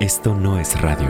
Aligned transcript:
Esto 0.00 0.32
no 0.32 0.60
es 0.60 0.80
radio. 0.80 1.08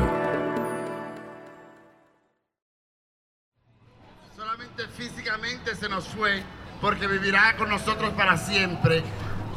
Solamente 4.34 4.87
físicamente 4.96 5.75
se 5.76 5.91
nos 5.91 6.08
fue 6.08 6.42
porque 6.80 7.06
vivirá 7.06 7.54
con 7.58 7.68
nosotros 7.68 8.14
para 8.14 8.38
siempre. 8.38 9.02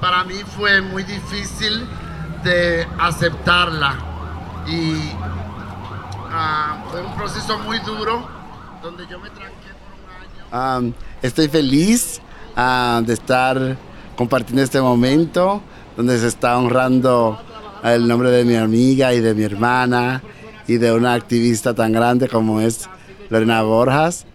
Para 0.01 0.25
mí 0.25 0.35
fue 0.57 0.81
muy 0.81 1.03
difícil 1.03 1.87
de 2.43 2.85
aceptarla 2.99 3.95
y 4.67 5.11
ah, 6.29 6.83
fue 6.91 7.01
un 7.01 7.15
proceso 7.15 7.57
muy 7.59 7.79
duro 7.79 8.27
donde 8.83 9.07
yo 9.07 9.17
me 9.17 9.29
tranqué 9.29 9.69
por 10.49 10.65
un 10.73 10.83
año. 10.83 10.93
estoy 11.21 11.47
feliz 11.47 12.19
ah, 12.57 13.01
de 13.01 13.13
estar 13.13 13.77
compartiendo 14.17 14.61
este 14.61 14.81
momento 14.81 15.61
donde 15.95 16.19
se 16.19 16.27
está 16.27 16.57
honrando 16.57 17.41
el 17.83 18.07
nombre 18.07 18.29
de 18.29 18.45
mi 18.45 18.55
amiga 18.55 19.13
y 19.13 19.19
de 19.19 19.33
mi 19.33 19.43
hermana 19.43 20.21
y 20.67 20.77
de 20.77 20.93
una 20.93 21.13
activista 21.13 21.73
tan 21.73 21.91
grande 21.91 22.27
como 22.27 22.61
es 22.61 22.89
Lorena 23.29 23.61
Borjas. 23.63 24.25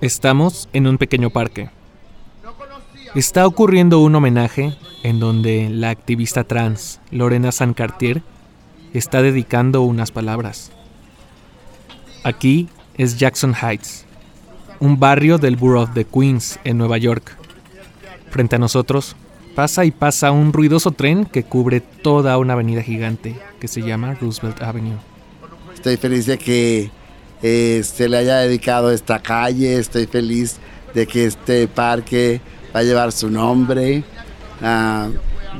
Estamos 0.00 0.68
en 0.72 0.86
un 0.86 0.98
pequeño 0.98 1.30
parque. 1.30 1.70
Está 3.14 3.46
ocurriendo 3.46 4.00
un 4.00 4.14
homenaje 4.14 4.76
en 5.04 5.20
donde 5.20 5.68
la 5.70 5.90
activista 5.90 6.44
trans 6.44 7.00
Lorena 7.10 7.52
Sancartier 7.52 8.22
está 8.92 9.22
dedicando 9.22 9.82
unas 9.82 10.10
palabras. 10.10 10.72
Aquí 12.24 12.68
es 12.96 13.18
Jackson 13.18 13.54
Heights, 13.54 14.04
un 14.80 14.98
barrio 14.98 15.38
del 15.38 15.56
Borough 15.56 15.90
de 15.92 16.04
Queens, 16.04 16.58
en 16.64 16.78
Nueva 16.78 16.98
York. 16.98 17.36
Frente 18.30 18.56
a 18.56 18.58
nosotros 18.58 19.14
pasa 19.54 19.84
y 19.84 19.90
pasa 19.90 20.32
un 20.32 20.52
ruidoso 20.52 20.90
tren 20.90 21.24
que 21.24 21.44
cubre 21.44 21.80
toda 21.80 22.36
una 22.38 22.54
avenida 22.54 22.82
gigante 22.82 23.36
que 23.60 23.68
se 23.68 23.82
llama 23.82 24.14
Roosevelt 24.14 24.60
Avenue. 24.62 24.98
Estoy 25.72 25.96
feliz 25.96 26.26
de 26.26 26.38
que 26.38 26.90
eh, 27.42 27.82
se 27.84 28.08
le 28.08 28.16
haya 28.16 28.38
dedicado 28.38 28.90
esta 28.90 29.20
calle, 29.20 29.78
estoy 29.78 30.06
feliz 30.06 30.56
de 30.94 31.06
que 31.06 31.26
este 31.26 31.68
parque 31.68 32.40
va 32.74 32.80
a 32.80 32.82
llevar 32.82 33.12
su 33.12 33.30
nombre. 33.30 34.02
Ah, 34.62 35.08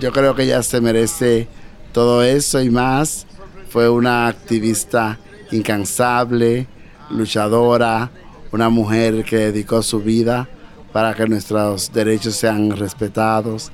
yo 0.00 0.12
creo 0.12 0.34
que 0.34 0.44
ella 0.44 0.62
se 0.62 0.80
merece 0.80 1.46
todo 1.92 2.22
eso 2.22 2.60
y 2.60 2.70
más. 2.70 3.26
Fue 3.68 3.88
una 3.88 4.28
activista 4.28 5.18
incansable, 5.50 6.66
luchadora, 7.10 8.10
una 8.50 8.68
mujer 8.68 9.24
que 9.24 9.36
dedicó 9.36 9.82
su 9.82 10.00
vida 10.00 10.48
para 10.92 11.12
que 11.14 11.26
nuestros 11.26 11.92
derechos 11.92 12.36
sean 12.36 12.70
respetados. 12.76 13.72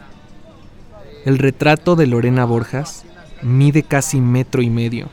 El 1.24 1.38
retrato 1.38 1.96
de 1.96 2.06
Lorena 2.06 2.46
Borjas 2.46 3.04
mide 3.42 3.82
casi 3.82 4.20
metro 4.20 4.62
y 4.62 4.70
medio 4.70 5.08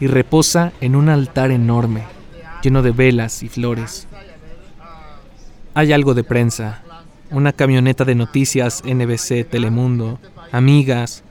y 0.00 0.08
reposa 0.08 0.72
en 0.80 0.96
un 0.96 1.08
altar 1.08 1.52
enorme, 1.52 2.02
lleno 2.62 2.82
de 2.82 2.90
velas 2.90 3.44
y 3.44 3.48
flores. 3.48 4.08
Hay 5.74 5.92
algo 5.92 6.14
de 6.14 6.24
prensa, 6.24 6.82
una 7.30 7.52
camioneta 7.52 8.04
de 8.04 8.16
noticias 8.16 8.82
NBC 8.84 9.48
Telemundo, 9.48 10.18
amigas 10.50 11.22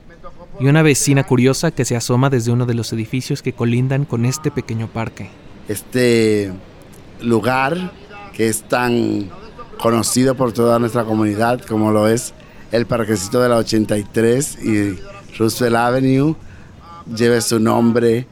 y 0.59 0.67
una 0.67 0.83
vecina 0.83 1.23
curiosa 1.25 1.72
que 1.72 1.83
se 1.83 1.97
asoma 1.97 2.30
desde 2.30 2.52
uno 2.52 2.66
de 2.66 2.75
los 2.75 2.94
edificios 2.94 3.41
que 3.41 3.53
colindan 3.53 4.05
con 4.05 4.25
este 4.25 4.52
pequeño 4.52 4.88
parque. 4.88 5.30
Este 5.67 6.53
lugar 7.22 7.91
que 8.33 8.47
es 8.47 8.63
tan 8.63 9.30
conocido 9.81 10.35
por 10.35 10.53
toda 10.53 10.80
nuestra 10.80 11.03
comunidad 11.03 11.59
como 11.61 11.91
lo 11.91 12.08
es 12.08 12.33
el 12.71 12.85
parquecito 12.85 13.41
de 13.41 13.49
la 13.49 13.57
83 13.57 14.57
y 14.63 14.99
Roosevelt 15.37 15.75
Avenue 15.75 16.35
lleve 17.15 17.41
su 17.41 17.59
nombre 17.59 18.27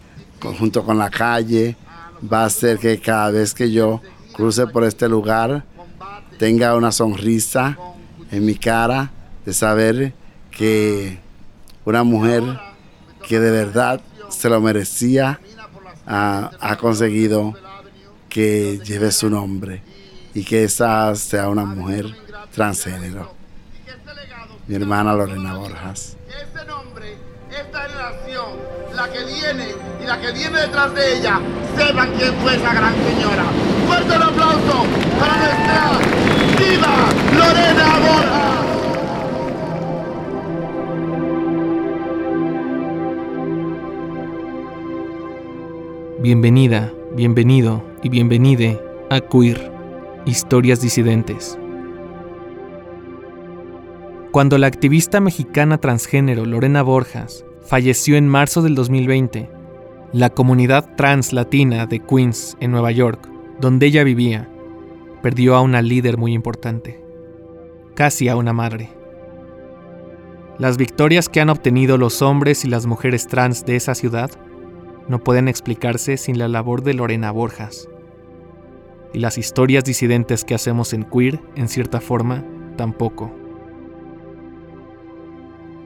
junto 0.59 0.83
con 0.83 0.97
la 0.97 1.09
calle. 1.09 1.75
Va 2.31 2.43
a 2.43 2.45
hacer 2.45 2.77
que 2.79 2.99
cada 2.99 3.31
vez 3.31 3.53
que 3.53 3.71
yo 3.71 4.01
cruce 4.33 4.67
por 4.67 4.83
este 4.83 5.07
lugar 5.07 5.63
tenga 6.37 6.75
una 6.75 6.91
sonrisa 6.91 7.77
en 8.31 8.45
mi 8.45 8.55
cara 8.55 9.11
de 9.45 9.53
saber 9.53 10.13
que 10.51 11.19
una 11.85 12.03
mujer 12.03 12.43
que 13.27 13.39
de 13.39 13.51
verdad 13.51 14.01
se 14.29 14.49
lo 14.49 14.59
merecía 14.59 15.39
ha 16.05 16.77
conseguido 16.79 17.53
que 18.29 18.79
lleve 18.83 19.11
su 19.11 19.29
nombre 19.29 19.81
y 20.33 20.43
que 20.43 20.65
esa 20.65 21.15
sea 21.15 21.47
una 21.47 21.63
mujer 21.63 22.13
transgénero. 22.53 23.44
Mi 24.67 24.75
hermana 24.75 25.13
Lorena 25.13 25.57
Borjas. 25.57 26.17
Este 26.27 26.65
nombre, 26.65 27.15
esta 27.51 27.81
generación, 27.81 28.57
la 28.95 29.07
que 29.11 29.23
viene 29.23 29.67
y 30.03 30.07
la 30.07 30.19
que 30.19 30.31
viene 30.31 30.59
detrás 30.59 30.91
de 30.95 31.19
ella, 31.19 31.39
sepan 31.77 32.09
quién 32.17 32.33
fue 32.41 32.55
esa 32.55 32.73
gran 32.73 32.95
señora. 32.95 33.43
Fuerte 33.85 34.15
el 34.15 34.23
aplauso 34.23 34.85
para 35.19 35.37
nuestra 35.37 35.99
diva 36.57 36.95
Lorena 37.37 37.99
Borjas. 37.99 38.65
Bienvenida, 46.21 46.91
bienvenido 47.15 47.83
y 48.01 48.09
bienvenide 48.09 48.81
a 49.11 49.21
Queer, 49.21 49.71
Historias 50.25 50.81
Disidentes. 50.81 51.55
Cuando 54.35 54.57
la 54.57 54.67
activista 54.67 55.21
mexicana 55.21 55.77
transgénero 55.77 56.43
Lorena 56.43 56.81
Borjas 56.81 57.45
falleció 57.61 58.17
en 58.17 58.27
marzo 58.27 58.61
del 58.61 58.75
2020, 58.75 59.49
la 60.11 60.29
comunidad 60.29 60.93
trans 60.97 61.31
latina 61.31 61.85
de 61.85 62.01
Queens, 62.01 62.57
en 62.59 62.71
Nueva 62.71 62.91
York, 62.91 63.29
donde 63.61 63.85
ella 63.85 64.03
vivía, 64.03 64.49
perdió 65.21 65.55
a 65.55 65.61
una 65.61 65.81
líder 65.81 66.17
muy 66.17 66.33
importante, 66.33 67.01
casi 67.93 68.27
a 68.27 68.35
una 68.35 68.51
madre. 68.51 68.89
Las 70.59 70.75
victorias 70.75 71.29
que 71.29 71.39
han 71.39 71.49
obtenido 71.49 71.97
los 71.97 72.21
hombres 72.21 72.65
y 72.65 72.67
las 72.67 72.87
mujeres 72.87 73.27
trans 73.27 73.65
de 73.65 73.77
esa 73.77 73.95
ciudad 73.95 74.31
no 75.07 75.19
pueden 75.23 75.47
explicarse 75.47 76.17
sin 76.17 76.39
la 76.39 76.49
labor 76.49 76.83
de 76.83 76.93
Lorena 76.93 77.31
Borjas. 77.31 77.87
Y 79.13 79.19
las 79.19 79.37
historias 79.37 79.85
disidentes 79.85 80.43
que 80.43 80.55
hacemos 80.55 80.91
en 80.91 81.05
queer, 81.05 81.39
en 81.55 81.69
cierta 81.69 82.01
forma, 82.01 82.43
tampoco. 82.75 83.44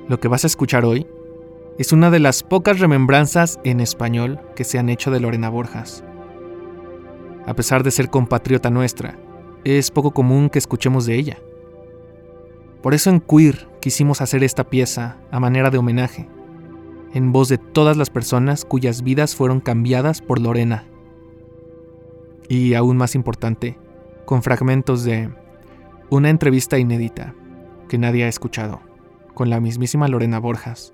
Lo 0.09 0.19
que 0.19 0.27
vas 0.27 0.43
a 0.43 0.47
escuchar 0.47 0.85
hoy 0.85 1.05
es 1.77 1.93
una 1.93 2.09
de 2.09 2.17
las 2.17 2.41
pocas 2.41 2.79
remembranzas 2.79 3.59
en 3.63 3.79
español 3.79 4.39
que 4.55 4.63
se 4.63 4.79
han 4.79 4.89
hecho 4.89 5.11
de 5.11 5.19
Lorena 5.19 5.49
Borjas. 5.49 6.03
A 7.45 7.53
pesar 7.53 7.83
de 7.83 7.91
ser 7.91 8.09
compatriota 8.09 8.71
nuestra, 8.71 9.19
es 9.63 9.91
poco 9.91 10.09
común 10.09 10.49
que 10.49 10.57
escuchemos 10.57 11.05
de 11.05 11.13
ella. 11.13 11.37
Por 12.81 12.95
eso 12.95 13.11
en 13.11 13.21
Queer 13.21 13.67
quisimos 13.81 14.19
hacer 14.21 14.43
esta 14.43 14.63
pieza 14.63 15.17
a 15.29 15.39
manera 15.39 15.69
de 15.69 15.77
homenaje 15.77 16.27
en 17.13 17.31
voz 17.31 17.47
de 17.47 17.59
todas 17.59 17.95
las 17.95 18.09
personas 18.09 18.65
cuyas 18.65 19.03
vidas 19.03 19.35
fueron 19.35 19.59
cambiadas 19.59 20.21
por 20.21 20.41
Lorena. 20.41 20.85
Y 22.47 22.73
aún 22.73 22.97
más 22.97 23.13
importante, 23.13 23.77
con 24.25 24.41
fragmentos 24.41 25.03
de 25.03 25.29
una 26.09 26.31
entrevista 26.31 26.79
inédita 26.79 27.35
que 27.87 27.99
nadie 27.99 28.23
ha 28.23 28.27
escuchado, 28.27 28.88
con 29.39 29.50
la 29.50 29.61
mismísima 29.61 30.09
Lorena 30.09 30.38
Borjas, 30.38 30.94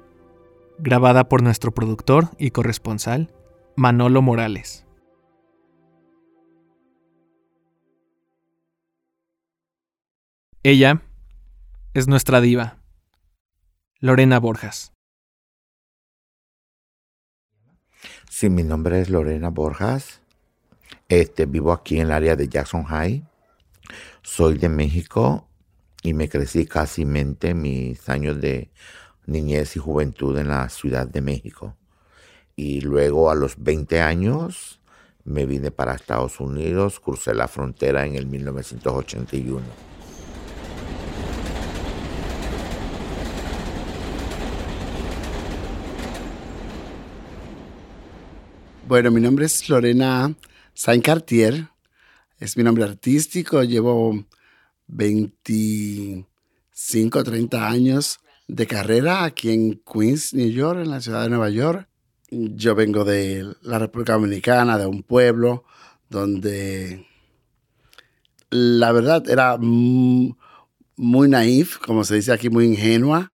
grabada 0.78 1.28
por 1.28 1.42
nuestro 1.42 1.74
productor 1.74 2.30
y 2.38 2.52
corresponsal, 2.52 3.34
Manolo 3.76 4.22
Morales. 4.22 4.86
Ella 10.62 11.02
es 11.96 12.08
nuestra 12.08 12.40
diva, 12.40 12.78
Lorena 14.00 14.40
Borjas. 14.40 14.94
Sí, 18.30 18.52
mi 18.52 18.62
nombre 18.62 19.02
es 19.02 19.10
Lorena 19.10 19.50
Borjas. 19.50 20.22
Este, 21.10 21.48
vivo 21.48 21.72
aquí 21.72 21.96
en 21.96 22.04
el 22.04 22.12
área 22.12 22.36
de 22.36 22.48
Jackson 22.48 22.84
High. 22.84 23.26
Soy 24.22 24.60
de 24.60 24.70
México 24.70 25.48
y 26.06 26.14
me 26.14 26.30
crecí 26.30 26.68
casi 26.68 27.04
mente 27.04 27.56
mis 27.56 28.08
años 28.10 28.40
de 28.40 28.70
niñez 29.26 29.76
y 29.76 29.80
juventud 29.80 30.38
en 30.38 30.50
la 30.50 30.70
Ciudad 30.70 31.08
de 31.08 31.20
México. 31.20 31.76
Y 32.56 32.82
luego 32.82 33.32
a 33.32 33.36
los 33.36 33.56
20 33.58 34.02
años 34.02 34.80
me 35.24 35.48
vine 35.48 35.72
para 35.72 35.96
Estados 35.96 36.40
Unidos, 36.40 37.00
crucé 37.00 37.34
la 37.34 37.48
frontera 37.48 38.06
en 38.06 38.14
el 38.14 38.28
1981. 38.28 39.64
Bueno, 48.88 49.10
mi 49.10 49.22
nombre 49.22 49.48
es 49.48 49.68
Lorena 49.70 50.36
Saint 50.76 51.04
Cartier. 51.04 51.68
Es 52.40 52.56
mi 52.58 52.64
nombre 52.64 52.84
artístico. 52.84 53.64
Llevo 53.64 54.24
25, 54.88 57.24
30 57.24 57.68
años 57.68 58.20
de 58.48 58.68
carrera 58.68 59.24
aquí 59.24 59.52
en 59.52 59.82
Queens, 59.92 60.34
New 60.34 60.50
York, 60.50 60.80
en 60.82 60.92
la 60.92 61.02
ciudad 61.02 61.24
de 61.24 61.30
Nueva 61.30 61.50
York. 61.50 61.88
yo 62.30 62.76
vengo 62.76 63.06
de 63.06 63.56
la 63.62 63.80
República 63.80 64.14
Dominicana, 64.14 64.78
de 64.78 64.86
un 64.86 65.04
pueblo 65.04 65.64
donde 66.10 67.08
la 68.50 68.92
verdad 68.92 69.28
era 69.30 69.58
muy 69.58 71.30
naif, 71.30 71.78
como 71.78 72.04
se 72.04 72.16
dice 72.16 72.32
aquí, 72.32 72.50
muy 72.50 72.66
ingenua. 72.66 73.32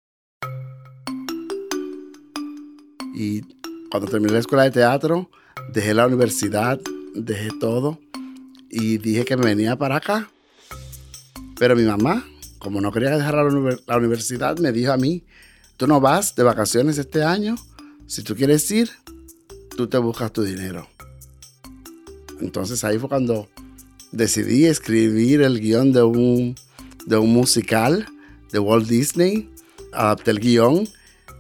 Y 3.15 3.43
cuando 3.91 4.11
terminé 4.11 4.33
la 4.33 4.39
escuela 4.39 4.65
de 4.65 4.71
teatro, 4.71 5.31
dejé 5.73 5.95
la 5.95 6.07
universidad, 6.07 6.81
dejé 7.15 7.51
todo 7.59 7.99
y 8.71 8.99
dije 8.99 9.25
que 9.25 9.37
me 9.37 9.47
venía 9.47 9.77
para 9.77 9.97
acá. 9.97 10.31
Pero 11.61 11.77
mi 11.77 11.83
mamá, 11.83 12.27
como 12.59 12.81
no 12.81 12.91
quería 12.91 13.11
dejar 13.11 13.35
la, 13.35 13.97
universidad, 13.99 14.57
me 14.61 14.73
dijo 14.73 14.93
a 14.93 14.97
mí, 14.97 15.25
tú 15.77 15.87
no 15.87 16.01
vas 16.01 16.35
de 16.35 16.43
vacaciones 16.43 16.97
este 16.97 17.23
año, 17.23 17.55
si 18.07 18.23
tú 18.23 18.35
quieres 18.35 18.71
ir, 18.71 18.89
tú 19.77 19.87
te 19.87 19.99
buscas 19.99 20.33
tu 20.33 20.43
dinero. 20.43 20.89
Entonces 22.41 22.83
ahí 22.83 22.99
fue 22.99 23.11
cuando 23.11 23.47
decidí 24.11 24.65
escribir 24.65 25.43
el 25.43 25.61
guion 25.61 25.93
de 25.93 26.03
un, 26.03 26.55
de 27.05 27.19
un 27.19 27.31
musical 27.31 28.07
de 28.51 28.59
Walt 28.59 28.89
Disney. 28.89 29.51
Adapté 29.93 30.31
el 30.31 30.41
guion 30.41 30.89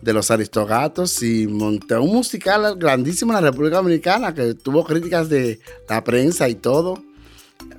de 0.02 0.12
los 0.12 0.30
Aristogatos 0.30 1.22
y 1.22 1.46
monté 1.46 1.96
un 1.96 2.12
musical 2.12 2.76
grandísimo 2.76 3.32
en 3.32 3.42
la 3.42 3.50
República 3.50 3.76
Dominicana 3.76 4.34
que 4.34 4.52
tuvo 4.52 4.84
críticas 4.84 5.30
de 5.30 5.60
la 5.88 6.04
prensa 6.04 6.46
y 6.50 6.56
todo. 6.56 7.02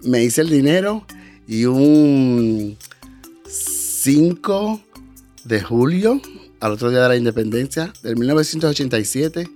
Me 0.01 0.23
hice 0.23 0.41
el 0.41 0.49
dinero 0.49 1.05
y 1.47 1.65
un 1.65 2.77
5 3.47 4.81
de 5.45 5.61
julio, 5.61 6.21
al 6.59 6.71
otro 6.73 6.89
día 6.89 7.01
de 7.01 7.09
la 7.09 7.15
independencia, 7.17 7.91
del 8.03 8.17
1987, 8.17 9.49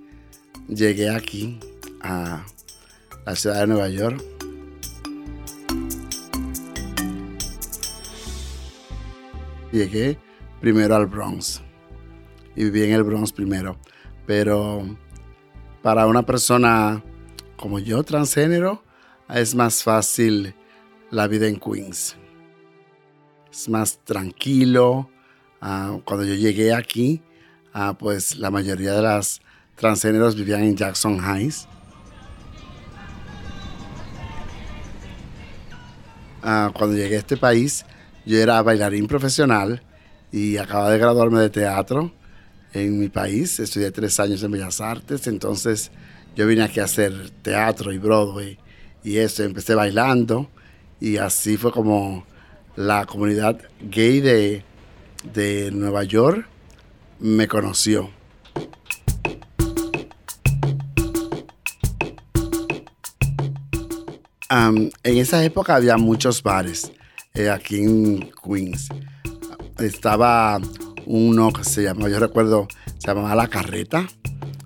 llegué 0.68 1.10
aquí 1.10 1.58
a 2.00 2.44
la 3.24 3.36
ciudad 3.36 3.60
de 3.60 3.66
Nueva 3.68 3.88
York. 3.88 4.22
Llegué 9.72 10.18
primero 10.60 10.96
al 10.96 11.06
Bronx 11.06 11.62
y 12.54 12.64
viví 12.64 12.82
en 12.84 12.92
el 12.92 13.04
Bronx 13.04 13.32
primero. 13.32 13.78
Pero 14.26 14.96
para 15.82 16.06
una 16.06 16.26
persona 16.26 17.02
como 17.56 17.78
yo, 17.78 18.02
transgénero, 18.02 18.82
es 19.28 19.54
más 19.54 19.82
fácil 19.82 20.54
la 21.10 21.28
vida 21.28 21.46
en 21.46 21.58
Queens. 21.58 22.16
Es 23.50 23.68
más 23.68 23.98
tranquilo. 24.04 25.10
Ah, 25.60 25.98
cuando 26.04 26.24
yo 26.24 26.34
llegué 26.34 26.74
aquí, 26.74 27.22
ah, 27.72 27.96
pues 27.98 28.36
la 28.36 28.50
mayoría 28.50 28.92
de 28.92 29.02
las 29.02 29.40
transgéneros 29.76 30.36
vivían 30.36 30.62
en 30.62 30.76
Jackson 30.76 31.18
Heights. 31.18 31.68
Ah, 36.42 36.70
cuando 36.76 36.96
llegué 36.96 37.16
a 37.16 37.20
este 37.20 37.36
país, 37.36 37.84
yo 38.24 38.38
era 38.38 38.62
bailarín 38.62 39.06
profesional 39.06 39.82
y 40.30 40.56
acababa 40.58 40.90
de 40.90 40.98
graduarme 40.98 41.40
de 41.40 41.50
teatro 41.50 42.12
en 42.72 42.98
mi 42.98 43.08
país. 43.08 43.58
Estudié 43.58 43.90
tres 43.90 44.20
años 44.20 44.42
en 44.42 44.50
Bellas 44.52 44.80
Artes, 44.80 45.26
entonces 45.26 45.90
yo 46.36 46.46
vine 46.46 46.62
aquí 46.62 46.80
a 46.80 46.84
hacer 46.84 47.30
teatro 47.42 47.92
y 47.92 47.98
Broadway 47.98 48.58
y 49.02 49.16
eso. 49.16 49.42
Empecé 49.42 49.74
bailando 49.74 50.50
y 51.00 51.16
así 51.18 51.56
fue 51.56 51.72
como 51.72 52.24
la 52.76 53.06
comunidad 53.06 53.60
gay 53.80 54.20
de, 54.20 54.64
de 55.34 55.70
Nueva 55.72 56.04
York 56.04 56.46
me 57.18 57.48
conoció. 57.48 58.10
en 64.48 64.90
esa 65.02 65.44
época 65.44 65.74
había 65.74 65.96
muchos 65.96 66.42
bares 66.42 66.92
eh, 67.34 67.50
aquí 67.50 67.82
en 67.82 68.30
Queens. 68.42 68.88
Estaba 69.78 70.58
uno 71.04 71.52
que 71.52 71.64
se 71.64 71.82
llamaba, 71.82 72.08
yo 72.08 72.18
recuerdo, 72.18 72.68
se 72.98 73.08
llamaba 73.08 73.34
La 73.34 73.48
Carreta. 73.48 74.06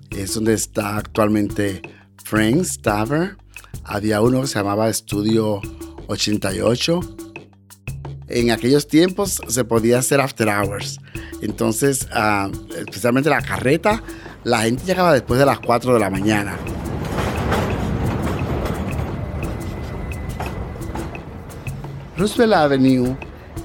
Es 0.09 0.35
donde 0.35 0.53
está 0.53 0.97
actualmente 0.97 1.81
Frank's 2.23 2.81
Tavern. 2.81 3.37
Había 3.83 4.21
uno 4.21 4.41
que 4.41 4.47
se 4.47 4.59
llamaba 4.59 4.89
Estudio 4.89 5.61
88. 6.07 6.99
En 8.27 8.51
aquellos 8.51 8.87
tiempos 8.87 9.41
se 9.47 9.63
podía 9.63 9.99
hacer 9.99 10.21
after 10.21 10.47
hours. 10.47 10.99
Entonces, 11.41 12.07
ah, 12.13 12.49
especialmente 12.77 13.29
la 13.29 13.41
carreta, 13.41 14.01
la 14.43 14.61
gente 14.61 14.83
llegaba 14.85 15.13
después 15.13 15.39
de 15.39 15.45
las 15.45 15.59
4 15.59 15.93
de 15.93 15.99
la 15.99 16.09
mañana. 16.09 16.57
Roosevelt 22.17 22.53
Avenue 22.53 23.17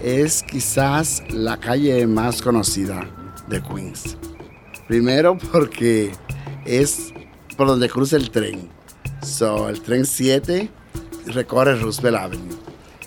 es 0.03 0.43
quizás 0.43 1.23
la 1.31 1.59
calle 1.59 2.07
más 2.07 2.41
conocida 2.41 3.07
de 3.49 3.63
Queens. 3.63 4.17
Primero 4.89 5.37
porque 5.53 6.13
es 6.65 7.13
por 7.57 7.67
donde 7.67 7.89
cruza 7.89 8.17
el 8.17 8.31
tren. 8.31 8.69
So, 9.23 9.69
el 9.69 9.81
tren 9.81 10.07
7 10.07 10.71
recorre 11.27 11.77
Roosevelt 11.77 12.17
Avenue. 12.17 12.57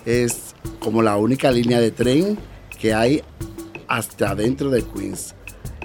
Es 0.04 0.54
como 0.78 1.02
la 1.02 1.16
única 1.16 1.50
línea 1.50 1.80
de 1.80 1.90
tren 1.90 2.38
que 2.80 2.94
hay 2.94 3.22
hasta 3.88 4.30
adentro 4.30 4.70
de 4.70 4.82
Queens. 4.82 5.34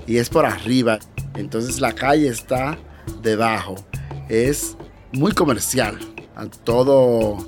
Y 0.08 0.18
es 0.18 0.30
por 0.30 0.46
arriba. 0.46 1.00
Entonces 1.36 1.82
la 1.82 1.94
calle 1.94 2.28
está 2.28 2.78
debajo. 3.22 3.76
Es 4.30 4.78
muy 5.12 5.32
comercial. 5.32 5.98
A 6.36 6.46
todos 6.48 7.46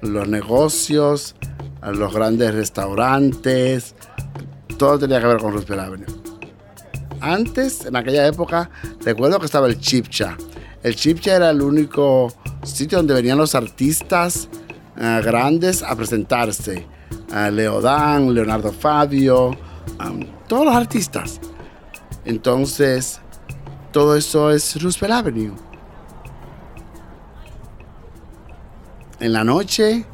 los 0.00 0.28
negocios, 0.28 1.34
los 1.82 2.12
grandes 2.12 2.54
restaurantes, 2.54 3.94
todo 4.78 4.98
tenía 4.98 5.20
que 5.20 5.26
ver 5.26 5.38
con 5.38 5.52
Roosevelt 5.52 5.82
Avenue. 5.82 6.06
Antes, 7.20 7.86
en 7.86 7.94
aquella 7.94 8.26
época, 8.26 8.68
recuerdo 9.04 9.38
que 9.38 9.46
estaba 9.46 9.68
el 9.68 9.78
Chipcha. 9.78 10.36
El 10.82 10.96
Chipcha 10.96 11.36
era 11.36 11.50
el 11.50 11.62
único 11.62 12.32
sitio 12.64 12.98
donde 12.98 13.14
venían 13.14 13.38
los 13.38 13.54
artistas 13.54 14.48
eh, 14.96 15.20
grandes 15.24 15.82
a 15.82 15.94
presentarse. 15.94 16.86
Uh, 17.30 17.50
Leodán, 17.50 18.34
Leonardo 18.34 18.72
Fabio, 18.72 19.56
todos 20.48 20.66
los 20.66 20.74
artistas. 20.74 21.40
Entonces, 22.24 23.20
todo 23.90 24.16
eso 24.16 24.50
es 24.50 24.82
Roosevelt 24.82 25.14
Avenue. 25.14 25.52
En 29.20 29.32
la 29.32 29.44
noche 29.44 30.04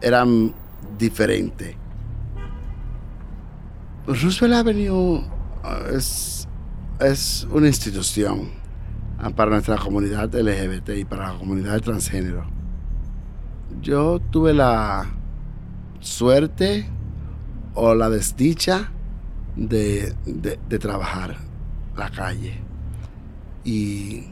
eran 0.00 0.54
diferente. 0.96 1.76
Roosevelt 4.06 4.54
Avenue 4.54 5.18
uh, 5.18 5.94
es, 5.94 6.46
es 7.00 7.46
una 7.50 7.66
institución 7.66 8.55
para 9.34 9.50
nuestra 9.50 9.76
comunidad 9.76 10.34
LGBT 10.34 10.90
y 10.98 11.04
para 11.04 11.32
la 11.32 11.38
comunidad 11.38 11.80
transgénero. 11.80 12.44
Yo 13.80 14.20
tuve 14.30 14.54
la 14.54 15.06
suerte 16.00 16.88
o 17.74 17.94
la 17.94 18.08
desdicha 18.10 18.90
de, 19.56 20.14
de 20.24 20.78
trabajar 20.78 21.36
la 21.96 22.10
calle. 22.10 22.60
Y 23.64 24.24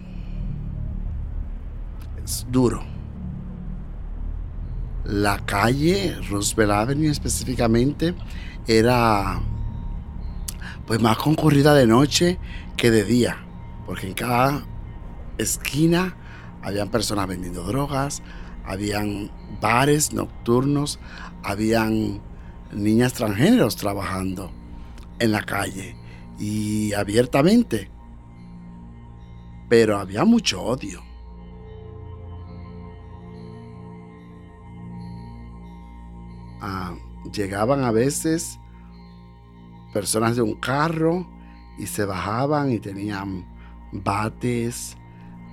es 2.24 2.46
duro 2.50 2.94
la 5.04 5.38
calle 5.44 6.16
Roosevelt 6.30 6.72
Avenue 6.72 7.10
específicamente 7.10 8.14
era 8.66 9.40
pues 10.86 11.00
más 11.00 11.16
concurrida 11.18 11.74
de 11.74 11.86
noche 11.86 12.38
que 12.76 12.90
de 12.90 13.04
día, 13.04 13.36
porque 13.86 14.08
en 14.08 14.14
cada 14.14 14.66
esquina 15.38 16.16
habían 16.62 16.88
personas 16.88 17.26
vendiendo 17.26 17.62
drogas, 17.64 18.22
habían 18.64 19.30
bares 19.60 20.12
nocturnos, 20.12 20.98
habían 21.42 22.20
niñas 22.72 23.12
transgéneros 23.12 23.76
trabajando 23.76 24.50
en 25.18 25.32
la 25.32 25.42
calle 25.42 25.96
y 26.38 26.92
abiertamente. 26.94 27.90
Pero 29.68 29.98
había 29.98 30.24
mucho 30.24 30.62
odio 30.62 31.02
llegaban 37.34 37.84
a 37.84 37.90
veces 37.90 38.58
personas 39.92 40.36
de 40.36 40.42
un 40.42 40.54
carro 40.54 41.26
y 41.78 41.86
se 41.86 42.04
bajaban 42.04 42.70
y 42.72 42.78
tenían 42.78 43.46
bates, 43.92 44.96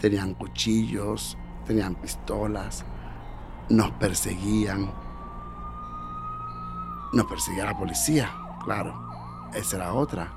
tenían 0.01 0.33
cuchillos, 0.33 1.37
tenían 1.65 1.95
pistolas, 1.95 2.83
nos 3.69 3.91
perseguían. 3.91 4.91
Nos 7.13 7.25
perseguía 7.25 7.65
la 7.65 7.77
policía, 7.77 8.31
claro, 8.63 8.93
esa 9.53 9.77
era 9.77 9.93
otra. 9.93 10.33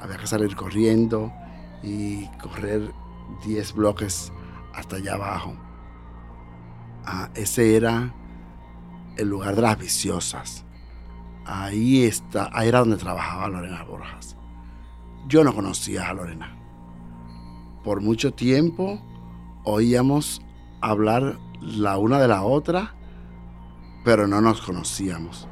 había 0.00 0.16
que 0.16 0.26
salir 0.26 0.54
corriendo 0.54 1.32
y 1.82 2.26
correr 2.38 2.92
10 3.44 3.72
bloques 3.74 4.32
hasta 4.74 4.96
allá 4.96 5.14
abajo. 5.14 5.54
Ah, 7.04 7.28
ese 7.34 7.76
era 7.76 8.14
el 9.16 9.28
lugar 9.28 9.56
de 9.56 9.62
las 9.62 9.78
viciosas. 9.78 10.64
Ahí, 11.44 12.04
está, 12.04 12.50
ahí 12.52 12.68
era 12.68 12.78
donde 12.80 12.96
trabajaba 12.96 13.48
Lorena 13.48 13.82
Borjas. 13.84 14.36
Yo 15.26 15.44
no 15.44 15.54
conocía 15.54 16.08
a 16.08 16.14
Lorena. 16.14 16.63
Por 17.84 18.00
mucho 18.00 18.32
tiempo 18.32 18.98
oíamos 19.62 20.40
hablar 20.80 21.36
la 21.60 21.98
una 21.98 22.18
de 22.18 22.28
la 22.28 22.42
otra, 22.42 22.94
pero 24.06 24.26
no 24.26 24.40
nos 24.40 24.62
conocíamos. 24.62 25.46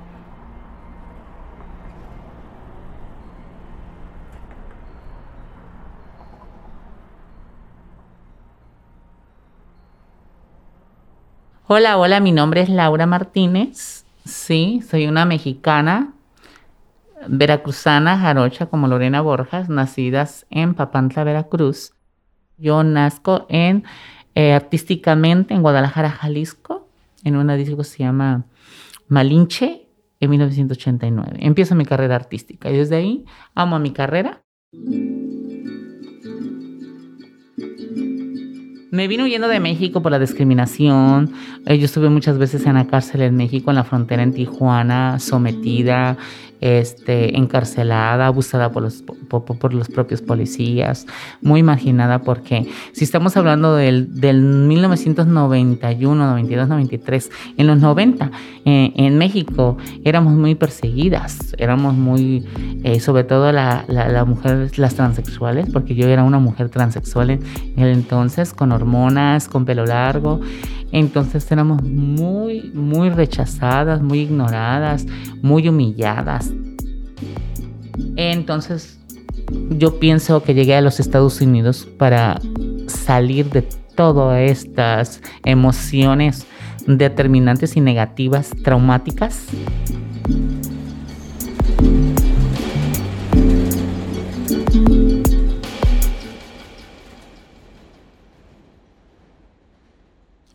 Hola, 11.66 11.98
hola, 11.98 12.20
mi 12.20 12.32
nombre 12.32 12.62
es 12.62 12.70
Laura 12.70 13.04
Martínez. 13.04 14.06
Sí, 14.24 14.82
soy 14.88 15.06
una 15.06 15.26
mexicana, 15.26 16.14
veracruzana, 17.26 18.18
jarocha 18.18 18.66
como 18.66 18.88
Lorena 18.88 19.20
Borjas, 19.20 19.68
nacidas 19.68 20.46
en 20.48 20.74
Papantla, 20.74 21.24
Veracruz. 21.24 21.92
Yo 22.58 22.82
nazco 22.84 23.46
en, 23.48 23.84
eh, 24.34 24.52
artísticamente 24.52 25.54
en 25.54 25.62
Guadalajara, 25.62 26.10
Jalisco, 26.10 26.88
en 27.24 27.36
una 27.36 27.56
disco 27.56 27.76
que 27.76 27.84
se 27.84 27.98
llama 27.98 28.44
Malinche, 29.08 29.82
en 30.22 30.30
1989. 30.30 31.38
Empiezo 31.40 31.74
mi 31.74 31.84
carrera 31.84 32.14
artística 32.14 32.70
y 32.70 32.76
desde 32.76 32.96
ahí 32.96 33.24
amo 33.56 33.74
a 33.76 33.78
mi 33.80 33.90
carrera. 33.90 34.40
Me 38.92 39.08
vino 39.08 39.24
huyendo 39.24 39.48
de 39.48 39.58
México 39.58 40.00
por 40.00 40.12
la 40.12 40.20
discriminación. 40.20 41.32
Eh, 41.66 41.76
yo 41.76 41.86
estuve 41.86 42.08
muchas 42.08 42.38
veces 42.38 42.66
en 42.66 42.74
la 42.74 42.86
cárcel 42.86 43.22
en 43.22 43.34
México, 43.36 43.70
en 43.70 43.76
la 43.76 43.84
frontera 43.84 44.22
en 44.22 44.32
Tijuana, 44.32 45.18
sometida, 45.18 46.16
este, 46.62 47.36
encarcelada, 47.36 48.28
abusada 48.28 48.70
por 48.70 48.84
los, 48.84 49.02
por, 49.02 49.74
los 49.74 49.88
propios 49.88 50.22
policías, 50.22 51.06
muy 51.40 51.64
marginada 51.64 52.20
porque 52.20 52.68
si 52.92 53.02
estamos 53.04 53.36
hablando 53.36 53.74
del, 53.74 54.20
del 54.20 54.40
1991, 54.40 56.26
92, 56.26 56.68
93, 56.68 57.30
en 57.56 57.66
los 57.66 57.78
90 57.78 58.30
eh, 58.64 58.92
en 58.94 59.18
México 59.18 59.76
éramos 60.04 60.34
muy 60.34 60.54
perseguidas, 60.54 61.52
éramos 61.58 61.94
muy, 61.94 62.46
eh, 62.84 63.00
sobre 63.00 63.24
todo 63.24 63.50
la, 63.50 63.84
la, 63.88 64.24
mujer, 64.24 64.70
las 64.78 64.94
transexuales, 64.94 65.66
porque 65.72 65.96
yo 65.96 66.06
era 66.06 66.22
una 66.22 66.38
mujer 66.38 66.68
transexual 66.68 67.30
en 67.30 67.40
el 67.76 67.92
entonces, 67.92 68.54
con 68.54 68.70
hormonas, 68.70 69.48
con 69.48 69.64
pelo 69.64 69.84
largo, 69.84 70.40
entonces 70.92 71.50
éramos 71.50 71.82
muy, 71.82 72.70
muy 72.74 73.10
rechazadas, 73.10 74.00
muy 74.00 74.20
ignoradas, 74.20 75.06
muy 75.40 75.68
humilladas. 75.68 76.51
Entonces, 78.16 78.98
yo 79.70 79.98
pienso 79.98 80.42
que 80.42 80.54
llegué 80.54 80.74
a 80.74 80.80
los 80.80 81.00
Estados 81.00 81.40
Unidos 81.40 81.88
para 81.98 82.40
salir 82.86 83.50
de 83.50 83.62
todas 83.94 84.50
estas 84.50 85.20
emociones 85.44 86.46
determinantes 86.86 87.76
y 87.76 87.80
negativas, 87.80 88.50
traumáticas. 88.62 89.46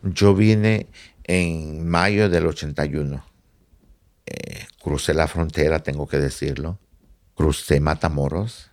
Yo 0.03 0.33
vine 0.33 0.87
en 1.25 1.87
mayo 1.87 2.29
del 2.29 2.47
81. 2.47 3.23
Crucé 4.87 5.13
la 5.13 5.27
frontera, 5.27 5.79
tengo 5.79 6.07
que 6.07 6.17
decirlo 6.17 6.79
crucé 7.37 7.79
Matamoros, 7.79 8.71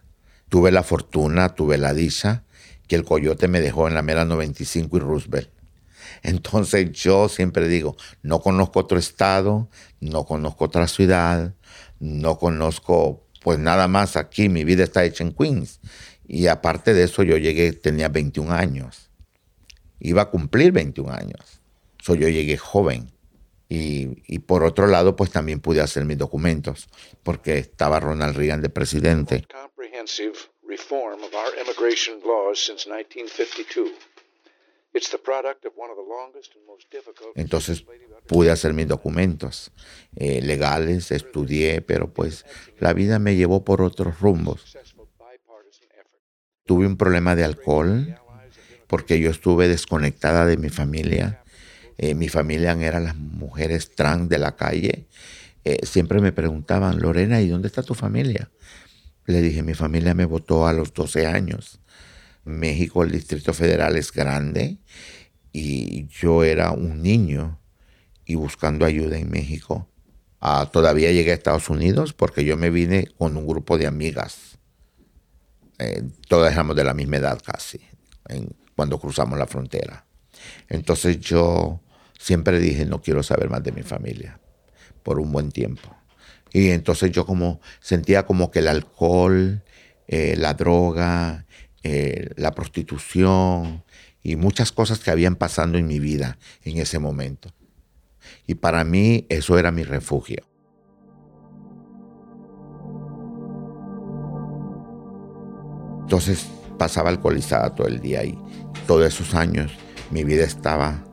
tuve 0.48 0.72
la 0.72 0.82
fortuna, 0.82 1.50
tuve 1.50 1.76
la 1.76 1.92
dicha 1.92 2.44
que 2.88 2.96
el 2.96 3.04
coyote 3.04 3.46
me 3.46 3.60
dejó 3.60 3.88
en 3.88 3.94
la 3.94 4.00
mera 4.00 4.24
95 4.24 4.96
y 4.96 5.00
Roosevelt. 5.00 5.50
Entonces 6.22 6.90
yo 6.92 7.28
siempre 7.28 7.68
digo, 7.68 7.96
no 8.22 8.40
conozco 8.40 8.80
otro 8.80 8.98
estado, 8.98 9.68
no 10.00 10.24
conozco 10.24 10.64
otra 10.64 10.88
ciudad, 10.88 11.54
no 12.00 12.38
conozco 12.38 13.26
pues 13.42 13.58
nada 13.58 13.86
más 13.86 14.16
aquí, 14.16 14.48
mi 14.48 14.64
vida 14.64 14.84
está 14.84 15.04
hecha 15.04 15.22
en 15.22 15.32
Queens. 15.32 15.80
Y 16.26 16.46
aparte 16.46 16.94
de 16.94 17.04
eso 17.04 17.22
yo 17.22 17.36
llegué, 17.36 17.72
tenía 17.72 18.08
21 18.08 18.50
años. 18.54 19.10
Iba 20.00 20.22
a 20.22 20.30
cumplir 20.30 20.72
21 20.72 21.12
años. 21.12 21.60
So 22.00 22.14
yo 22.14 22.30
llegué 22.30 22.56
joven. 22.56 23.13
Y, 23.74 24.38
por 24.40 24.64
otro 24.64 24.86
lado, 24.86 25.16
pues 25.16 25.30
también 25.30 25.60
pude 25.60 25.80
hacer 25.80 26.04
mis 26.04 26.18
documentos, 26.18 26.88
porque 27.22 27.58
estaba 27.58 27.98
Ronald 27.98 28.36
Reagan 28.36 28.62
de 28.62 28.68
presidente. 28.68 29.46
Entonces 37.34 37.84
pude 38.26 38.50
hacer 38.50 38.74
mis 38.74 38.86
documentos 38.86 39.72
eh, 40.16 40.40
legales, 40.40 41.10
estudié, 41.10 41.80
pero 41.80 42.12
pues 42.12 42.46
la 42.78 42.92
vida 42.92 43.18
me 43.18 43.34
llevó 43.34 43.64
por 43.64 43.82
otros 43.82 44.20
rumbos. 44.20 44.76
Tuve 46.64 46.86
un 46.86 46.96
problema 46.96 47.34
de 47.34 47.44
alcohol 47.44 48.20
porque 48.86 49.18
yo 49.18 49.30
estuve 49.30 49.66
desconectada 49.66 50.46
de 50.46 50.56
mi 50.56 50.68
familia 50.68 51.43
eh, 51.98 52.14
mi 52.14 52.28
familia 52.28 52.72
eran 52.72 53.04
las 53.04 53.16
mujeres 53.16 53.94
trans 53.94 54.28
de 54.28 54.38
la 54.38 54.56
calle. 54.56 55.06
Eh, 55.64 55.78
siempre 55.86 56.20
me 56.20 56.32
preguntaban, 56.32 57.00
Lorena, 57.00 57.40
¿y 57.40 57.48
dónde 57.48 57.68
está 57.68 57.82
tu 57.82 57.94
familia? 57.94 58.50
Le 59.26 59.40
dije, 59.40 59.62
mi 59.62 59.74
familia 59.74 60.14
me 60.14 60.24
votó 60.24 60.66
a 60.66 60.72
los 60.72 60.92
12 60.92 61.26
años. 61.26 61.80
México, 62.44 63.02
el 63.02 63.10
Distrito 63.10 63.54
Federal 63.54 63.96
es 63.96 64.12
grande 64.12 64.78
y 65.52 66.06
yo 66.08 66.44
era 66.44 66.72
un 66.72 67.00
niño 67.00 67.58
y 68.26 68.34
buscando 68.34 68.84
ayuda 68.84 69.16
en 69.16 69.30
México. 69.30 69.88
Ah, 70.40 70.68
todavía 70.70 71.10
llegué 71.10 71.30
a 71.30 71.34
Estados 71.34 71.70
Unidos 71.70 72.12
porque 72.12 72.44
yo 72.44 72.58
me 72.58 72.68
vine 72.68 73.08
con 73.16 73.36
un 73.36 73.46
grupo 73.46 73.78
de 73.78 73.86
amigas. 73.86 74.58
Eh, 75.78 76.02
todas 76.28 76.52
éramos 76.52 76.76
de 76.76 76.84
la 76.84 76.92
misma 76.92 77.16
edad 77.16 77.40
casi, 77.42 77.80
cuando 78.76 79.00
cruzamos 79.00 79.38
la 79.38 79.46
frontera. 79.46 80.04
Entonces 80.68 81.18
yo 81.20 81.80
siempre 82.24 82.58
dije, 82.58 82.86
no 82.86 83.02
quiero 83.02 83.22
saber 83.22 83.50
más 83.50 83.62
de 83.62 83.72
mi 83.72 83.82
familia 83.82 84.40
por 85.02 85.20
un 85.20 85.30
buen 85.30 85.52
tiempo. 85.52 85.94
Y 86.54 86.70
entonces 86.70 87.12
yo 87.12 87.26
como 87.26 87.60
sentía 87.80 88.24
como 88.24 88.50
que 88.50 88.60
el 88.60 88.68
alcohol, 88.68 89.62
eh, 90.08 90.34
la 90.38 90.54
droga, 90.54 91.44
eh, 91.82 92.30
la 92.36 92.52
prostitución 92.52 93.84
y 94.22 94.36
muchas 94.36 94.72
cosas 94.72 95.00
que 95.00 95.10
habían 95.10 95.36
pasando 95.36 95.76
en 95.76 95.86
mi 95.86 95.98
vida 95.98 96.38
en 96.62 96.78
ese 96.78 96.98
momento. 96.98 97.50
Y 98.46 98.54
para 98.54 98.84
mí 98.84 99.26
eso 99.28 99.58
era 99.58 99.70
mi 99.70 99.82
refugio. 99.82 100.46
Entonces 106.00 106.46
pasaba 106.78 107.10
alcoholizada 107.10 107.74
todo 107.74 107.86
el 107.86 108.00
día 108.00 108.24
y 108.24 108.38
todos 108.86 109.06
esos 109.06 109.34
años 109.34 109.72
mi 110.10 110.24
vida 110.24 110.44
estaba 110.44 111.04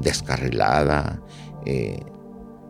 descarrilada, 0.00 1.20
eh, 1.66 2.00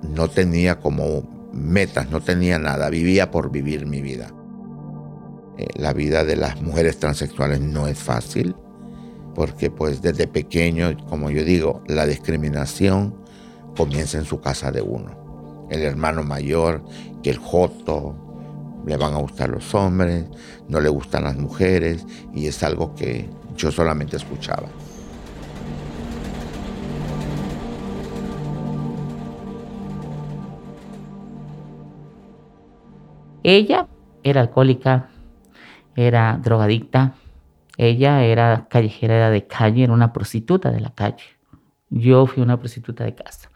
no 0.03 0.29
tenía 0.29 0.79
como 0.79 1.51
metas, 1.53 2.11
no 2.11 2.21
tenía 2.21 2.59
nada, 2.59 2.91
vivía 2.91 3.31
por 3.31 3.51
vivir 3.51 3.87
mi 3.87 4.01
vida. 4.01 4.33
Eh, 5.57 5.67
la 5.75 5.93
vida 5.93 6.25
de 6.25 6.37
las 6.37 6.61
mujeres 6.63 6.99
transexuales 6.99 7.61
no 7.61 7.89
es 7.89 7.99
fácil, 7.99 8.55
porque 9.35 9.71
pues 9.71 10.03
desde 10.03 10.27
pequeño, 10.27 10.97
como 11.09 11.31
yo 11.31 11.45
digo, 11.45 11.83
la 11.87 12.07
discriminación 12.07 13.15
comienza 13.77 14.19
en 14.19 14.25
su 14.25 14.41
casa 14.41 14.71
de 14.71 14.83
uno. 14.83 15.67
El 15.71 15.83
hermano 15.83 16.23
mayor, 16.23 16.85
que 17.23 17.31
el 17.31 17.39
joto, 17.39 18.17
le 18.87 18.97
van 18.97 19.15
a 19.15 19.19
gustar 19.19 19.51
los 19.51 19.75
hombres, 19.75 20.25
no 20.69 20.81
le 20.81 20.89
gustan 20.89 21.25
las 21.25 21.37
mujeres, 21.37 22.07
y 22.35 22.47
es 22.47 22.63
algo 22.63 22.95
que 22.95 23.29
yo 23.57 23.71
solamente 23.71 24.17
escuchaba. 24.17 24.69
Ella 33.43 33.87
era 34.23 34.41
alcohólica, 34.41 35.09
era 35.97 36.39
drogadicta, 36.43 37.15
ella 37.77 38.25
era 38.25 38.67
callejera 38.69 39.31
de 39.31 39.47
calle, 39.47 39.85
era 39.85 39.93
una 39.93 40.13
prostituta 40.13 40.71
de 40.71 40.81
la 40.81 40.91
calle. 40.91 41.25
Yo 41.91 42.27
fui 42.27 42.43
una 42.43 42.59
prostituta 42.59 43.05
de 43.05 43.15
casa. 43.15 43.51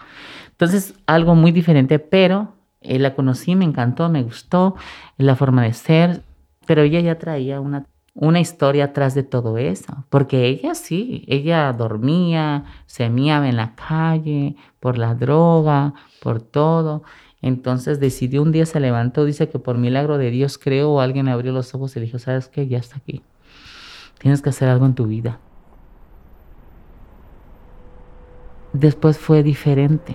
Entonces, 0.50 0.94
algo 1.06 1.34
muy 1.34 1.52
diferente, 1.52 1.98
pero 1.98 2.54
la 2.80 3.14
conocí, 3.14 3.54
me 3.56 3.64
encantó, 3.64 4.08
me 4.08 4.22
gustó 4.22 4.76
la 5.16 5.36
forma 5.36 5.62
de 5.62 5.72
ser, 5.72 6.22
pero 6.66 6.82
ella 6.82 7.00
ya 7.00 7.18
traía 7.18 7.60
una 7.60 7.86
una 8.14 8.40
historia 8.40 8.86
atrás 8.86 9.14
de 9.14 9.22
todo 9.22 9.58
eso, 9.58 10.04
porque 10.10 10.46
ella 10.46 10.74
sí, 10.74 11.24
ella 11.28 11.72
dormía, 11.72 12.64
se 12.86 13.08
miaba 13.08 13.48
en 13.48 13.56
la 13.56 13.74
calle 13.74 14.56
por 14.80 14.98
la 14.98 15.14
droga, 15.14 15.94
por 16.20 16.42
todo. 16.42 17.02
Entonces 17.42 17.98
decidió 17.98 18.40
un 18.40 18.52
día, 18.52 18.64
se 18.64 18.78
levantó, 18.78 19.24
dice 19.24 19.48
que 19.48 19.58
por 19.58 19.76
milagro 19.76 20.16
de 20.16 20.30
Dios 20.30 20.58
creo, 20.58 21.00
alguien 21.00 21.28
abrió 21.28 21.52
los 21.52 21.74
ojos 21.74 21.96
y 21.96 22.00
le 22.00 22.06
dijo, 22.06 22.20
¿sabes 22.20 22.48
qué? 22.48 22.68
Ya 22.68 22.78
está 22.78 22.96
aquí. 22.96 23.22
Tienes 24.18 24.40
que 24.40 24.50
hacer 24.50 24.68
algo 24.68 24.86
en 24.86 24.94
tu 24.94 25.06
vida. 25.06 25.40
Después 28.72 29.18
fue 29.18 29.42
diferente. 29.42 30.14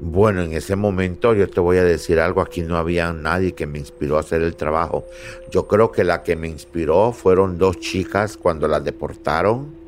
Bueno, 0.00 0.42
en 0.42 0.52
ese 0.52 0.76
momento 0.76 1.34
yo 1.34 1.48
te 1.48 1.60
voy 1.60 1.76
a 1.76 1.84
decir 1.84 2.18
algo, 2.18 2.40
aquí 2.40 2.62
no 2.62 2.76
había 2.76 3.12
nadie 3.12 3.52
que 3.52 3.66
me 3.66 3.78
inspiró 3.78 4.16
a 4.16 4.20
hacer 4.20 4.42
el 4.42 4.56
trabajo. 4.56 5.04
Yo 5.50 5.66
creo 5.68 5.92
que 5.92 6.02
la 6.02 6.22
que 6.22 6.34
me 6.34 6.48
inspiró 6.48 7.12
fueron 7.12 7.58
dos 7.58 7.78
chicas 7.78 8.36
cuando 8.36 8.68
las 8.68 8.84
deportaron. 8.84 9.83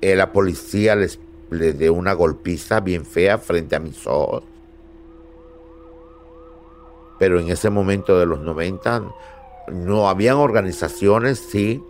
Eh, 0.00 0.16
la 0.16 0.32
policía 0.32 0.94
les, 0.96 1.18
les 1.50 1.78
dio 1.78 1.94
una 1.94 2.12
golpiza 2.12 2.80
bien 2.80 3.04
fea 3.04 3.38
frente 3.38 3.76
a 3.76 3.80
mis 3.80 4.06
ojos. 4.06 4.44
Pero 7.18 7.40
en 7.40 7.48
ese 7.48 7.70
momento 7.70 8.18
de 8.18 8.26
los 8.26 8.40
90 8.40 9.02
no 9.72 10.08
habían 10.08 10.36
organizaciones, 10.36 11.38
sí, 11.38 11.82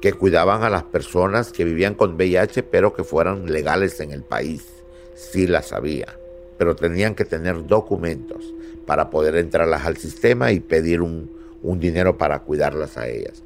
que 0.00 0.12
cuidaban 0.12 0.62
a 0.62 0.70
las 0.70 0.84
personas 0.84 1.52
que 1.52 1.64
vivían 1.64 1.94
con 1.94 2.14
VIH, 2.14 2.62
pero 2.62 2.94
que 2.94 3.02
fueran 3.02 3.50
legales 3.50 3.98
en 4.00 4.12
el 4.12 4.22
país 4.22 4.76
sí 5.16 5.46
las 5.46 5.72
había, 5.72 6.18
pero 6.58 6.76
tenían 6.76 7.14
que 7.14 7.24
tener 7.24 7.66
documentos 7.66 8.54
para 8.84 9.10
poder 9.10 9.36
entrarlas 9.36 9.84
al 9.84 9.96
sistema 9.96 10.52
y 10.52 10.60
pedir 10.60 11.00
un, 11.00 11.34
dinero 11.80 12.16
para 12.16 12.40
cuidarlas 12.40 12.96
a 12.96 13.08
ellas. 13.08 13.42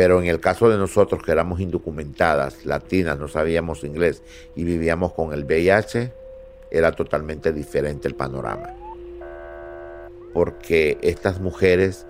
Pero 0.00 0.18
en 0.18 0.28
el 0.28 0.40
caso 0.40 0.70
de 0.70 0.78
nosotros 0.78 1.22
que 1.22 1.30
éramos 1.30 1.60
indocumentadas, 1.60 2.64
latinas, 2.64 3.18
no 3.18 3.28
sabíamos 3.28 3.84
inglés 3.84 4.22
y 4.56 4.64
vivíamos 4.64 5.12
con 5.12 5.34
el 5.34 5.44
VIH, 5.44 6.10
era 6.70 6.92
totalmente 6.92 7.52
diferente 7.52 8.08
el 8.08 8.14
panorama. 8.14 8.70
Porque 10.32 10.96
estas 11.02 11.38
mujeres 11.38 12.06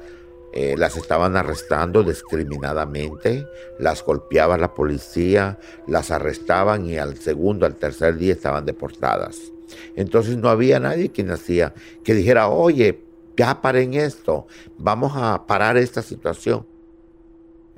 eh, 0.53 0.77
las 0.79 0.97
estaban 0.97 1.37
arrestando 1.37 2.05
discriminadamente, 2.05 3.45
las 3.81 4.05
golpeaba 4.05 4.57
la 4.57 4.73
policía, 4.73 5.59
las 5.89 6.13
arrestaban 6.13 6.87
y 6.87 6.97
al 6.97 7.17
segundo, 7.17 7.67
al 7.67 7.75
tercer 7.75 8.19
día 8.19 8.35
estaban 8.35 8.67
deportadas. 8.67 9.51
Entonces 9.97 10.37
no 10.37 10.49
había 10.49 10.79
nadie 10.79 11.11
quien 11.11 11.33
hacía, 11.33 11.75
que 12.05 12.15
dijera, 12.15 12.51
oye, 12.51 13.03
ya 13.37 13.61
paren 13.61 13.95
esto, 13.95 14.47
vamos 14.79 15.15
a 15.17 15.45
parar 15.49 15.77
esta 15.77 16.03
situación. 16.03 16.70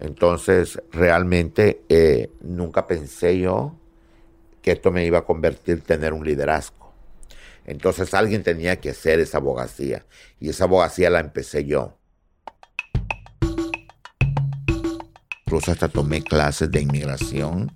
Entonces 0.02 0.82
realmente 0.90 1.82
eh, 1.88 2.28
nunca 2.40 2.88
pensé 2.88 3.38
yo 3.38 3.76
que 4.60 4.72
esto 4.72 4.90
me 4.90 5.06
iba 5.06 5.18
a 5.18 5.24
convertir 5.24 5.76
en 5.76 5.80
tener 5.82 6.12
un 6.12 6.24
liderazgo. 6.24 6.92
Entonces 7.64 8.12
alguien 8.12 8.42
tenía 8.42 8.80
que 8.80 8.90
hacer 8.90 9.20
esa 9.20 9.38
abogacía 9.38 10.04
y 10.40 10.50
esa 10.50 10.64
abogacía 10.64 11.08
la 11.08 11.20
empecé 11.20 11.64
yo. 11.64 11.96
incluso 15.52 15.70
hasta 15.70 15.88
tomé 15.88 16.22
clases 16.22 16.70
de 16.70 16.80
inmigración 16.80 17.70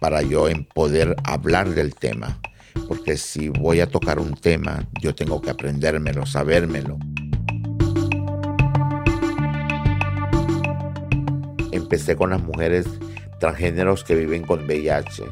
para 0.00 0.22
yo 0.22 0.46
poder 0.74 1.14
hablar 1.24 1.68
del 1.68 1.94
tema. 1.94 2.40
Porque 2.88 3.18
si 3.18 3.50
voy 3.50 3.80
a 3.80 3.86
tocar 3.86 4.18
un 4.18 4.34
tema, 4.34 4.88
yo 5.02 5.14
tengo 5.14 5.42
que 5.42 5.50
aprendérmelo, 5.50 6.24
sabérmelo. 6.24 6.98
Empecé 11.88 12.16
con 12.16 12.28
las 12.28 12.42
mujeres 12.42 12.84
transgéneros 13.40 14.04
que 14.04 14.14
viven 14.14 14.42
con 14.42 14.66
VIH, 14.66 15.24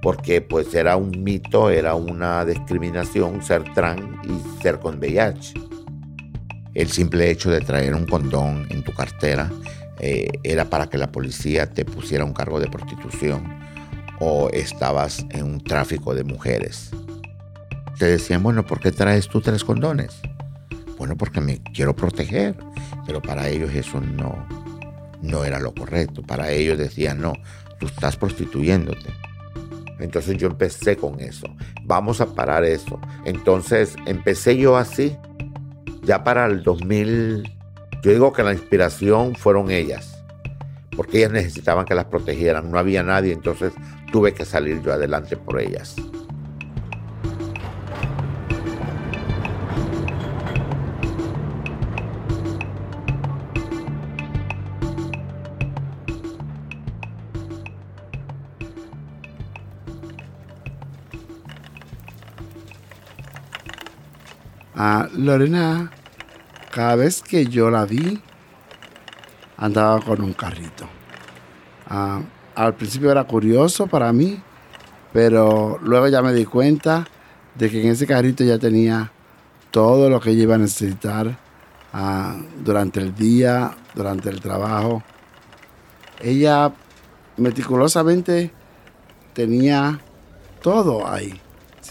porque 0.00 0.40
pues 0.40 0.72
era 0.72 0.96
un 0.96 1.24
mito, 1.24 1.68
era 1.68 1.96
una 1.96 2.44
discriminación 2.44 3.42
ser 3.42 3.64
trans 3.74 4.00
y 4.22 4.62
ser 4.62 4.78
con 4.78 5.00
VIH. 5.00 5.54
El 6.74 6.88
simple 6.92 7.28
hecho 7.28 7.50
de 7.50 7.60
traer 7.60 7.92
un 7.96 8.06
condón 8.06 8.68
en 8.70 8.84
tu 8.84 8.92
cartera 8.92 9.50
eh, 9.98 10.28
era 10.44 10.66
para 10.66 10.86
que 10.88 10.96
la 10.96 11.10
policía 11.10 11.68
te 11.68 11.84
pusiera 11.84 12.24
un 12.24 12.34
cargo 12.34 12.60
de 12.60 12.68
prostitución 12.68 13.42
o 14.20 14.50
estabas 14.50 15.26
en 15.30 15.42
un 15.42 15.60
tráfico 15.60 16.14
de 16.14 16.22
mujeres. 16.22 16.90
Te 17.98 18.04
decían, 18.04 18.44
bueno, 18.44 18.64
¿por 18.64 18.78
qué 18.78 18.92
traes 18.92 19.26
tú 19.26 19.40
tres 19.40 19.64
condones? 19.64 20.20
Bueno, 20.98 21.16
porque 21.16 21.40
me 21.40 21.60
quiero 21.74 21.96
proteger, 21.96 22.54
pero 23.08 23.20
para 23.20 23.48
ellos 23.48 23.74
eso 23.74 24.00
no, 24.00 24.46
no 25.24 25.44
era 25.44 25.58
lo 25.58 25.74
correcto. 25.74 26.22
Para 26.22 26.50
ellos 26.50 26.78
decían, 26.78 27.20
no, 27.20 27.32
tú 27.78 27.86
estás 27.86 28.16
prostituyéndote. 28.16 29.10
Entonces 29.98 30.36
yo 30.36 30.48
empecé 30.48 30.96
con 30.96 31.20
eso. 31.20 31.46
Vamos 31.84 32.20
a 32.20 32.34
parar 32.34 32.64
eso. 32.64 33.00
Entonces 33.24 33.96
empecé 34.06 34.56
yo 34.56 34.76
así. 34.76 35.16
Ya 36.02 36.22
para 36.24 36.46
el 36.46 36.62
2000, 36.62 37.50
yo 38.02 38.10
digo 38.10 38.32
que 38.32 38.42
la 38.42 38.52
inspiración 38.52 39.34
fueron 39.34 39.70
ellas, 39.70 40.22
porque 40.94 41.18
ellas 41.18 41.32
necesitaban 41.32 41.86
que 41.86 41.94
las 41.94 42.04
protegieran, 42.04 42.70
no 42.70 42.78
había 42.78 43.02
nadie, 43.02 43.32
entonces 43.32 43.72
tuve 44.12 44.34
que 44.34 44.44
salir 44.44 44.82
yo 44.82 44.92
adelante 44.92 45.38
por 45.38 45.58
ellas. 45.58 45.96
Lorena 65.16 65.90
cada 66.70 66.96
vez 66.96 67.22
que 67.22 67.46
yo 67.46 67.70
la 67.70 67.84
vi, 67.86 68.20
andaba 69.56 70.00
con 70.00 70.20
un 70.22 70.32
carrito. 70.32 70.88
Ah, 71.88 72.20
al 72.54 72.74
principio 72.74 73.10
era 73.10 73.24
curioso 73.24 73.86
para 73.86 74.12
mí, 74.12 74.42
pero 75.12 75.78
luego 75.82 76.08
ya 76.08 76.22
me 76.22 76.32
di 76.32 76.44
cuenta 76.44 77.06
de 77.54 77.70
que 77.70 77.82
en 77.82 77.90
ese 77.90 78.06
carrito 78.06 78.42
ya 78.42 78.58
tenía 78.58 79.12
todo 79.70 80.10
lo 80.10 80.20
que 80.20 80.30
ella 80.30 80.42
iba 80.42 80.54
a 80.56 80.58
necesitar 80.58 81.38
ah, 81.92 82.36
durante 82.64 83.00
el 83.00 83.14
día, 83.14 83.70
durante 83.94 84.28
el 84.28 84.40
trabajo. 84.40 85.02
Ella 86.20 86.72
meticulosamente 87.36 88.50
tenía 89.32 90.00
todo 90.62 91.06
ahí. 91.06 91.40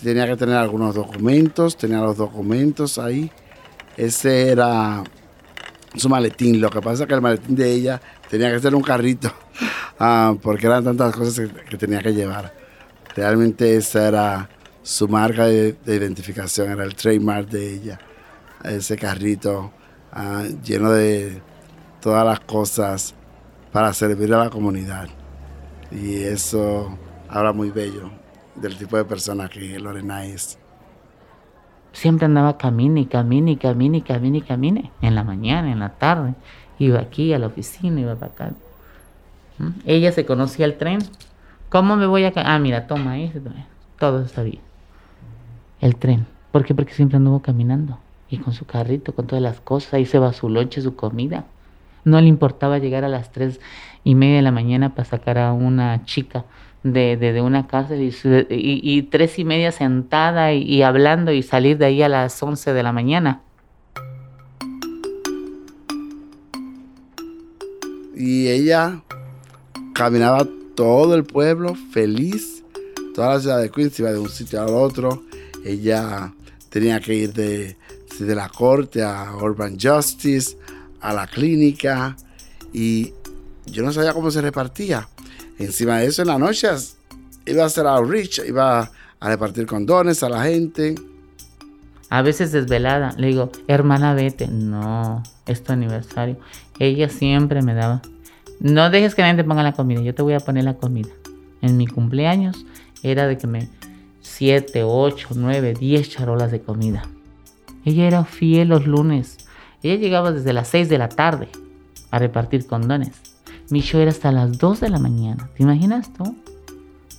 Tenía 0.04 0.28
que 0.28 0.36
tener 0.36 0.56
algunos 0.56 0.96
documentos, 0.96 1.78
tenía 1.78 2.00
los 2.00 2.18
documentos 2.18 2.98
ahí. 3.00 3.32
Ese 3.96 4.50
era 4.50 5.02
su 5.96 6.10
maletín. 6.10 6.60
Lo 6.60 6.70
que 6.70 6.82
pasa 6.82 7.04
es 7.04 7.08
que 7.08 7.16
el 7.16 7.22
maletín 7.22 7.56
de 7.56 7.72
ella 7.72 8.02
tenía 8.30 8.52
que 8.52 8.60
ser 8.60 8.76
un 8.76 8.82
carrito, 8.82 9.32
ah, 10.00 10.36
porque 10.42 10.66
eran 10.68 10.84
tantas 10.84 11.16
cosas 11.16 11.50
que, 11.70 11.78
tenía 11.78 12.02
que 12.02 12.14
llevar. 12.14 12.54
Realmente 13.16 13.78
esa 13.78 14.08
era 14.10 14.50
su 14.82 15.08
marca 15.08 15.46
de, 15.46 15.78
identificación, 15.86 16.72
era 16.72 16.84
el 16.84 16.96
trademark 16.96 17.48
de 17.48 17.74
ella. 17.74 18.00
Ese 18.62 18.98
carrito 18.98 19.72
ah, 20.12 20.44
lleno 20.64 20.92
de 20.92 21.42
todas 22.02 22.26
las 22.26 22.42
cosas 22.42 23.16
para 23.72 23.94
servir 23.94 24.34
a 24.34 24.40
la 24.40 24.50
comunidad. 24.50 25.08
Y 25.92 26.24
eso 26.24 26.98
habla 27.30 27.54
muy 27.54 27.70
bello 27.70 28.23
del 28.56 28.78
tipo 28.78 28.98
de 28.98 29.06
persona 29.06 29.50
que 29.50 29.80
Lorena 29.80 30.26
es. 30.26 30.58
Siempre 31.92 32.26
andaba 32.26 32.58
camine 32.58 33.08
camine 33.08 33.58
camine 33.58 34.02
camine 34.02 34.42
camine. 34.42 34.92
En 35.02 35.16
la 35.16 35.24
mañana, 35.24 35.72
en 35.72 35.80
la 35.80 35.90
tarde. 35.90 36.34
Iba 36.80 37.00
aquí 37.00 37.34
a 37.34 37.40
la 37.40 37.48
oficina, 37.48 38.02
iba 38.02 38.16
para 38.16 38.32
acá. 38.32 38.52
¿Mm? 39.60 39.70
Ella 39.86 40.12
se 40.12 40.26
conocía 40.26 40.66
el 40.66 40.78
tren. 40.78 41.00
¿Cómo 41.70 41.96
me 41.96 42.08
voy 42.08 42.26
a... 42.26 42.34
Ah, 42.36 42.60
mira, 42.60 42.88
toma 42.88 43.12
ahí. 43.12 43.32
Todo 44.00 44.28
sabía. 44.28 44.60
El 45.82 45.96
tren. 45.96 46.26
¿Por 46.52 46.66
qué? 46.66 46.74
Porque 46.74 46.94
siempre 46.94 47.18
anduvo 47.18 47.42
caminando. 47.42 48.00
Y 48.30 48.38
con 48.38 48.54
su 48.54 48.66
carrito, 48.66 49.14
con 49.14 49.28
todas 49.28 49.44
las 49.44 49.60
cosas. 49.60 49.94
Ahí 49.94 50.06
se 50.06 50.18
va 50.18 50.34
su 50.34 50.50
lonche, 50.50 50.82
su 50.82 50.96
comida. 50.96 51.46
No 52.06 52.20
le 52.20 52.28
importaba 52.28 52.80
llegar 52.80 53.04
a 53.04 53.10
las 53.10 53.32
tres 53.32 53.60
y 54.04 54.16
media 54.16 54.38
de 54.38 54.42
la 54.42 54.52
mañana 54.52 54.96
para 54.96 55.06
sacar 55.06 55.38
a 55.38 55.54
una 55.54 56.04
chica 56.06 56.44
de, 56.84 57.18
de, 57.18 57.42
una 57.42 57.68
cárcel 57.68 58.02
y, 58.02 58.14
y, 58.50 59.04
tres 59.04 59.40
y 59.40 59.46
media 59.46 59.72
sentada 59.72 60.54
y, 60.54 60.82
hablando 60.84 61.32
y 61.32 61.42
salir 61.44 61.78
de 61.78 61.86
ahí 61.86 62.02
a 62.02 62.10
las 62.10 62.42
once 62.44 62.74
de 62.74 62.84
la 62.84 62.92
mañana. 62.92 63.42
Y 68.16 68.48
ella 68.48 69.02
caminaba 69.94 70.48
todo 70.76 71.16
el 71.16 71.24
pueblo 71.24 71.76
feliz, 71.92 72.64
toda 73.16 73.36
la 73.36 73.40
ciudad 73.40 73.62
de 73.62 73.70
Queens 73.70 74.00
iba 74.00 74.12
de 74.12 74.20
un 74.20 74.30
sitio 74.30 74.62
al 74.62 74.70
otro. 74.70 75.24
Ella 75.66 76.34
tenía 76.70 77.00
que 77.00 77.16
ir 77.16 77.34
de 77.34 77.78
de 78.20 78.36
la 78.36 78.50
corte 78.50 79.02
a 79.04 79.36
Urban 79.36 79.78
Justice, 79.80 80.58
a 81.02 81.14
la 81.14 81.28
clínica, 81.28 82.16
y 82.72 83.14
yo 83.66 83.84
no 83.84 83.92
sabía 83.92 84.14
cómo 84.14 84.32
se 84.32 84.42
repartía. 84.42 85.08
Encima 85.60 86.00
de 86.00 86.08
eso, 86.08 86.22
en 86.22 86.30
las 86.30 86.40
noches 86.40 86.98
iba 87.46 87.64
a 87.64 87.68
hacer 87.68 87.86
outreach, 87.86 88.40
iba 88.48 88.92
a 89.20 89.30
repartir 89.30 89.66
condones 89.66 90.24
a 90.24 90.30
la 90.30 90.44
gente. 90.44 90.96
A 92.10 92.22
veces 92.22 92.52
desvelada, 92.52 93.14
le 93.18 93.28
digo, 93.28 93.52
hermana, 93.68 94.14
vete. 94.14 94.48
No, 94.48 95.24
es 95.46 95.64
tu 95.64 95.74
aniversario. 95.74 96.38
Ella 96.80 97.10
siempre 97.10 97.62
me 97.62 97.74
daba. 97.74 98.02
No 98.60 98.90
dejes 98.90 99.16
que 99.16 99.22
nadie 99.22 99.36
te 99.36 99.44
ponga 99.44 99.64
la 99.64 99.74
comida, 99.74 100.02
yo 100.02 100.14
te 100.14 100.22
voy 100.22 100.34
a 100.34 100.40
poner 100.40 100.64
la 100.64 100.76
comida. 100.76 101.10
En 101.62 101.78
mi 101.78 101.88
cumpleaños 101.88 102.66
era 103.02 103.28
de 103.28 103.38
que 103.38 103.48
me 103.48 103.70
7, 104.22 104.84
8, 104.84 105.30
9, 105.36 105.74
10 105.80 106.10
charolas 106.10 106.52
de 106.52 106.62
comida. 106.62 107.04
Ella 107.86 108.08
era 108.08 108.24
fiel 108.24 108.70
los 108.70 108.88
lunes. 108.88 109.38
Ella 109.82 109.96
llegaba 109.96 110.32
desde 110.32 110.54
las 110.54 110.70
6 110.70 110.90
de 110.90 110.98
la 110.98 111.10
tarde 111.10 111.50
a 112.12 112.20
repartir 112.20 112.66
condones. 112.66 113.33
Mi 113.70 113.82
show 113.82 114.02
era 114.02 114.12
hasta 114.12 114.32
las 114.32 114.58
2 114.58 114.82
de 114.82 114.90
la 114.90 115.00
mañana. 115.00 115.50
¿Te 115.56 115.64
imaginas 115.64 116.12
tú? 116.14 116.36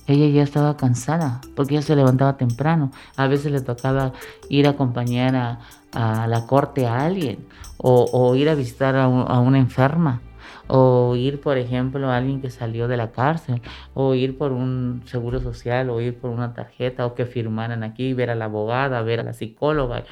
Ella 0.07 0.27
ya 0.27 0.43
estaba 0.43 0.77
cansada 0.77 1.41
porque 1.55 1.73
ella 1.73 1.81
se 1.81 1.95
levantaba 1.95 2.37
temprano. 2.37 2.91
A 3.15 3.27
veces 3.27 3.51
le 3.51 3.61
tocaba 3.61 4.13
ir 4.49 4.67
a 4.67 4.71
acompañar 4.71 5.35
a, 5.35 6.27
la 6.27 6.45
corte 6.45 6.85
a 6.85 7.05
alguien 7.05 7.47
o, 7.77 8.35
ir 8.35 8.49
a 8.49 8.55
visitar 8.55 8.95
a, 8.95 9.05
a, 9.05 9.39
una 9.39 9.57
enferma 9.57 10.21
o 10.67 11.15
ir, 11.15 11.41
por 11.41 11.57
ejemplo, 11.57 12.09
a 12.09 12.17
alguien 12.17 12.41
que 12.41 12.49
salió 12.49 12.87
de 12.87 12.97
la 12.97 13.11
cárcel 13.11 13.61
o 13.93 14.13
ir 14.13 14.37
por 14.37 14.51
un 14.51 15.03
seguro 15.05 15.39
social 15.39 15.89
o 15.89 16.01
ir 16.01 16.17
por 16.19 16.31
una 16.31 16.53
tarjeta 16.53 17.05
o 17.05 17.15
que 17.15 17.25
firmaran 17.25 17.83
aquí, 17.83 18.13
ver 18.13 18.29
a 18.29 18.35
la 18.35 18.45
abogada, 18.45 19.01
ver 19.01 19.21
a 19.21 19.23
la 19.23 19.33
psicóloga. 19.33 20.03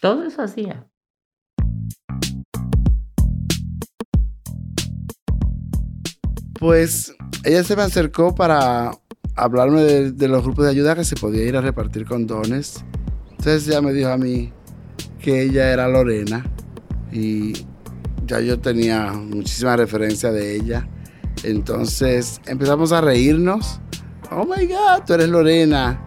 Todo 0.00 0.24
eso 0.24 0.42
hacía. 0.42 0.89
Pues 6.60 7.14
ella 7.42 7.64
se 7.64 7.74
me 7.74 7.82
acercó 7.82 8.34
para 8.34 8.90
hablarme 9.34 9.80
de, 9.80 10.28
los 10.28 10.42
grupos 10.42 10.66
de 10.66 10.70
ayuda 10.70 10.94
que 10.94 11.04
se 11.04 11.16
podía 11.16 11.42
ir 11.44 11.56
a 11.56 11.62
repartir 11.62 12.04
condones. 12.04 12.84
Entonces 13.30 13.66
ella 13.66 13.80
me 13.80 13.94
dijo 13.94 14.10
a 14.10 14.18
mí 14.18 14.52
que 15.20 15.42
ella 15.42 15.72
era 15.72 15.88
Lorena 15.88 16.44
y 17.10 17.64
ya 18.26 18.40
yo 18.40 18.60
tenía 18.60 19.10
muchísima 19.12 19.74
referencia 19.74 20.32
de 20.32 20.54
ella. 20.54 20.86
Entonces 21.44 22.42
empezamos 22.46 22.92
a 22.92 23.00
reírnos. 23.00 23.80
Oh 24.30 24.44
my 24.44 24.66
God, 24.66 25.04
tú 25.06 25.14
eres 25.14 25.30
Lorena. 25.30 25.98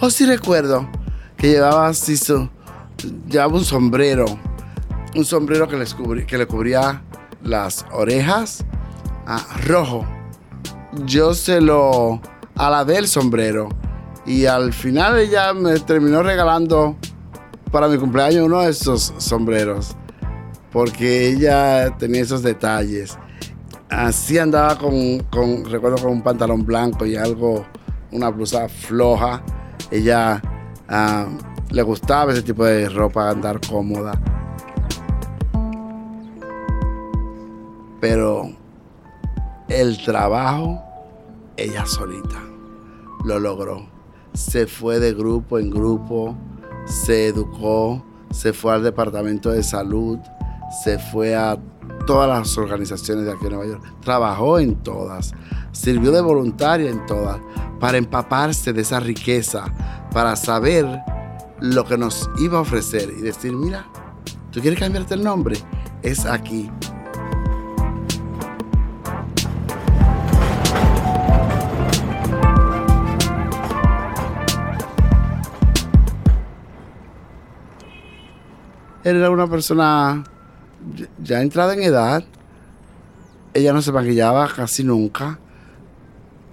Oh, 0.00 0.08
sí 0.08 0.24
recuerdo 0.24 0.88
que 1.36 1.48
llevaba 1.50 1.88
así 1.88 2.16
su, 2.16 2.48
llevaba 3.28 3.52
un 3.52 3.64
sombrero, 3.64 4.24
un 5.14 5.24
sombrero 5.26 5.68
que 5.68 5.76
le, 5.76 6.24
que 6.24 6.38
le 6.38 6.46
cubría 6.46 7.02
las 7.42 7.84
orejas 7.92 8.64
Rojo. 9.66 10.06
Yo 11.04 11.34
se 11.34 11.60
lo 11.60 12.20
alabé 12.56 12.96
el 12.96 13.08
sombrero. 13.08 13.68
Y 14.24 14.46
al 14.46 14.72
final 14.72 15.18
ella 15.18 15.52
me 15.54 15.78
terminó 15.80 16.22
regalando 16.22 16.96
para 17.70 17.88
mi 17.88 17.98
cumpleaños 17.98 18.46
uno 18.46 18.62
de 18.62 18.70
esos 18.70 19.12
sombreros. 19.18 19.96
Porque 20.72 21.28
ella 21.28 21.96
tenía 21.98 22.22
esos 22.22 22.42
detalles. 22.42 23.18
Así 23.90 24.38
andaba 24.38 24.78
con, 24.78 25.20
con, 25.30 25.64
recuerdo, 25.70 25.96
con 25.96 26.12
un 26.12 26.22
pantalón 26.22 26.64
blanco 26.64 27.06
y 27.06 27.16
algo, 27.16 27.66
una 28.12 28.28
blusa 28.28 28.68
floja. 28.68 29.42
Ella 29.90 30.42
ah, 30.88 31.26
le 31.70 31.82
gustaba 31.82 32.32
ese 32.32 32.42
tipo 32.42 32.64
de 32.64 32.88
ropa, 32.88 33.30
andar 33.30 33.60
cómoda. 33.66 34.12
Pero 38.00 38.57
el 39.68 40.02
trabajo, 40.04 40.82
ella 41.56 41.84
solita 41.86 42.42
lo 43.24 43.38
logró. 43.38 43.86
Se 44.34 44.66
fue 44.66 44.98
de 44.98 45.12
grupo 45.14 45.58
en 45.58 45.70
grupo, 45.70 46.36
se 46.86 47.28
educó, 47.28 48.04
se 48.30 48.52
fue 48.52 48.74
al 48.74 48.82
departamento 48.82 49.50
de 49.50 49.62
salud, 49.62 50.18
se 50.84 50.98
fue 50.98 51.34
a 51.34 51.58
todas 52.06 52.28
las 52.28 52.56
organizaciones 52.56 53.24
de 53.24 53.32
aquí 53.32 53.46
en 53.46 53.52
Nueva 53.52 53.66
York, 53.66 53.82
trabajó 54.00 54.58
en 54.58 54.76
todas, 54.76 55.32
sirvió 55.72 56.12
de 56.12 56.20
voluntaria 56.20 56.90
en 56.90 57.04
todas, 57.06 57.40
para 57.80 57.98
empaparse 57.98 58.72
de 58.72 58.82
esa 58.82 59.00
riqueza, 59.00 59.64
para 60.12 60.36
saber 60.36 60.86
lo 61.60 61.84
que 61.84 61.98
nos 61.98 62.30
iba 62.38 62.58
a 62.58 62.62
ofrecer 62.62 63.10
y 63.10 63.22
decir, 63.22 63.52
mira, 63.52 63.86
¿tú 64.50 64.60
quieres 64.60 64.78
cambiarte 64.78 65.14
el 65.14 65.24
nombre? 65.24 65.56
Es 66.02 66.24
aquí. 66.24 66.70
Era 79.16 79.30
una 79.30 79.46
persona 79.46 80.24
ya 81.22 81.42
entrada 81.42 81.74
en 81.74 81.82
edad. 81.82 82.24
Ella 83.54 83.72
no 83.72 83.82
se 83.82 83.92
maquillaba 83.92 84.48
casi 84.54 84.84
nunca. 84.84 85.38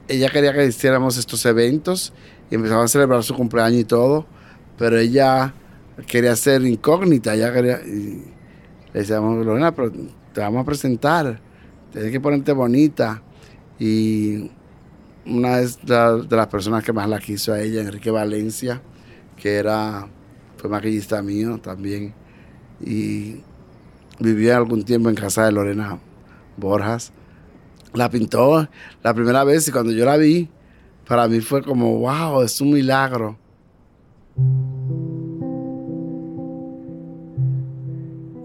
Ella 0.08 0.30
quería 0.30 0.54
que 0.54 0.66
hiciéramos 0.66 1.18
estos 1.18 1.46
eventos 1.46 2.14
y 2.50 2.56
empezaba 2.56 2.84
a 2.84 2.88
celebrar 2.88 3.24
su 3.24 3.34
cumpleaños 3.34 3.82
y 3.82 3.86
todo, 3.86 4.26
pero 4.78 4.98
ella 5.00 5.54
quería 6.08 6.36
ser 6.36 6.64
incógnita. 6.64 7.34
Ella 7.34 7.52
quería, 7.52 7.82
y 7.82 8.24
le 8.94 9.00
decíamos, 9.00 9.46
Lorena, 9.46 9.74
pero 9.74 9.92
te 10.34 10.42
vamos 10.42 10.62
a 10.62 10.66
presentar, 10.66 11.40
tienes 11.92 12.12
que 12.12 12.20
ponerte 12.20 12.52
bonita. 12.54 13.22
Y 13.80 14.52
una 15.26 15.58
de, 15.58 16.28
las 16.30 16.48
personas 16.48 16.84
que 16.84 16.94
más 16.94 17.10
la 17.10 17.20
quiso 17.20 17.54
a 17.54 17.62
ella, 17.62 17.82
Enrique 17.82 18.12
Valencia, 18.12 18.82
que 19.36 19.56
era, 19.56 20.08
fue 20.58 20.70
maquillista 20.70 21.22
mío 21.22 21.60
también 21.60 22.14
y 22.82 23.42
viví 24.20 24.50
algún 24.50 24.84
tiempo 24.84 25.10
en 25.10 25.16
casa 25.16 25.46
de 25.46 25.52
Lorena 25.52 26.00
Borjas. 26.58 27.12
La 27.94 28.10
pintó 28.10 28.68
la 29.04 29.14
primera 29.14 29.44
vez 29.44 29.68
y 29.68 29.72
cuando 29.72 29.92
yo 29.92 30.06
la 30.06 30.18
vi, 30.18 30.50
para 31.08 31.28
mí 31.28 31.40
fue 31.40 31.62
como, 31.62 32.00
wow, 32.00 32.42
es 32.42 32.60
un 32.60 32.72
milagro. 32.72 33.38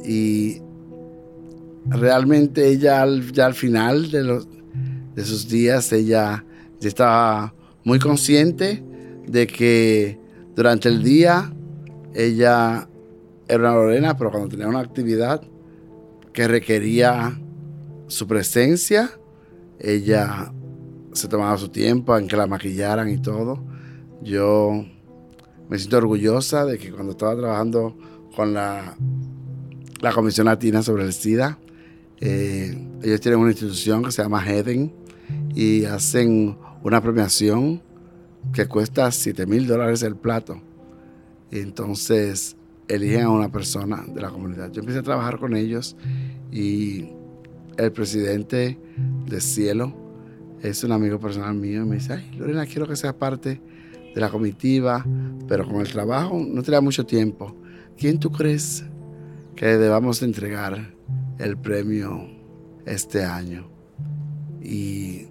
Y 0.04 0.60
realmente 1.86 2.68
ella 2.68 3.04
ya 3.32 3.46
al 3.46 3.54
final 3.54 4.10
de, 4.10 4.22
los, 4.22 4.48
de 5.14 5.24
sus 5.24 5.48
días, 5.48 5.92
ella 5.92 6.44
ya 6.80 6.88
estaba 6.88 7.54
muy 7.84 7.98
consciente 7.98 8.84
de 9.26 9.46
que 9.46 10.18
durante 10.54 10.88
el 10.88 11.02
día 11.02 11.52
ella 12.14 12.88
era 13.50 13.58
una 13.58 13.74
Lorena, 13.74 14.16
pero 14.16 14.30
cuando 14.30 14.48
tenía 14.48 14.68
una 14.68 14.78
actividad 14.78 15.42
que 16.32 16.46
requería 16.46 17.36
su 18.06 18.28
presencia, 18.28 19.10
ella 19.80 20.52
se 21.12 21.26
tomaba 21.26 21.58
su 21.58 21.68
tiempo 21.68 22.16
en 22.16 22.28
que 22.28 22.36
la 22.36 22.46
maquillaran 22.46 23.08
y 23.08 23.18
todo. 23.18 23.64
Yo 24.22 24.84
me 25.68 25.78
siento 25.78 25.96
orgullosa 25.96 26.64
de 26.64 26.78
que 26.78 26.92
cuando 26.92 27.12
estaba 27.12 27.36
trabajando 27.36 27.96
con 28.36 28.54
la, 28.54 28.96
la 30.00 30.12
Comisión 30.12 30.46
Latina 30.46 30.84
sobre 30.84 31.04
el 31.04 31.12
SIDA, 31.12 31.58
eh, 32.20 32.86
ellos 33.02 33.20
tienen 33.20 33.40
una 33.40 33.50
institución 33.50 34.04
que 34.04 34.12
se 34.12 34.22
llama 34.22 34.44
Heden 34.46 34.94
y 35.56 35.86
hacen 35.86 36.56
una 36.84 37.00
premiación 37.00 37.82
que 38.52 38.66
cuesta 38.66 39.10
7 39.10 39.44
mil 39.46 39.66
dólares 39.66 40.04
el 40.04 40.14
plato. 40.14 40.60
Entonces 41.50 42.56
eligen 42.90 43.22
a 43.22 43.30
una 43.30 43.50
persona 43.50 44.04
de 44.06 44.20
la 44.20 44.30
comunidad. 44.30 44.70
Yo 44.72 44.80
empecé 44.80 44.98
a 44.98 45.02
trabajar 45.02 45.38
con 45.38 45.54
ellos 45.56 45.96
y 46.50 47.10
el 47.76 47.92
presidente 47.92 48.78
de 49.26 49.40
Cielo 49.40 49.94
es 50.62 50.84
un 50.84 50.92
amigo 50.92 51.18
personal 51.18 51.54
mío 51.54 51.82
y 51.82 51.86
me 51.86 51.96
dice, 51.96 52.14
ay, 52.14 52.30
Lorena, 52.36 52.66
quiero 52.66 52.86
que 52.86 52.96
seas 52.96 53.14
parte 53.14 53.60
de 54.14 54.20
la 54.20 54.28
comitiva, 54.28 55.04
pero 55.48 55.66
con 55.66 55.80
el 55.80 55.88
trabajo 55.88 56.44
no 56.46 56.62
te 56.62 56.72
da 56.72 56.80
mucho 56.80 57.06
tiempo. 57.06 57.56
¿Quién 57.96 58.18
tú 58.18 58.30
crees 58.30 58.84
que 59.54 59.66
debamos 59.66 60.22
entregar 60.22 60.94
el 61.38 61.56
premio 61.56 62.28
este 62.84 63.24
año? 63.24 63.70
Y 64.60 65.28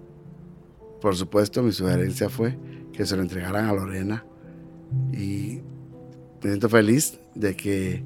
por 1.00 1.14
supuesto 1.14 1.62
mi 1.62 1.72
sugerencia 1.72 2.28
fue 2.28 2.58
que 2.92 3.06
se 3.06 3.16
lo 3.16 3.22
entregaran 3.22 3.66
a 3.66 3.72
Lorena 3.72 4.24
y 5.12 5.60
me 6.42 6.50
siento 6.50 6.68
feliz 6.68 7.20
de 7.34 7.54
que 7.54 8.02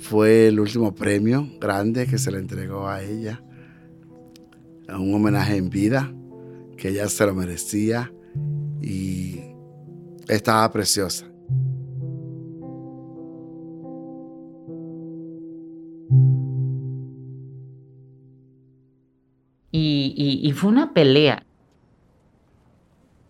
fue 0.00 0.48
el 0.48 0.60
último 0.60 0.94
premio 0.94 1.48
grande 1.60 2.06
que 2.06 2.18
se 2.18 2.30
le 2.30 2.38
entregó 2.38 2.86
a 2.88 3.02
ella, 3.02 3.42
un 4.88 5.14
homenaje 5.14 5.56
en 5.56 5.70
vida, 5.70 6.12
que 6.76 6.90
ella 6.90 7.08
se 7.08 7.24
lo 7.24 7.34
merecía 7.34 8.12
y 8.82 9.40
estaba 10.28 10.70
preciosa. 10.70 11.26
Y, 19.70 20.14
y, 20.16 20.48
y 20.48 20.52
fue 20.52 20.70
una 20.70 20.92
pelea, 20.92 21.46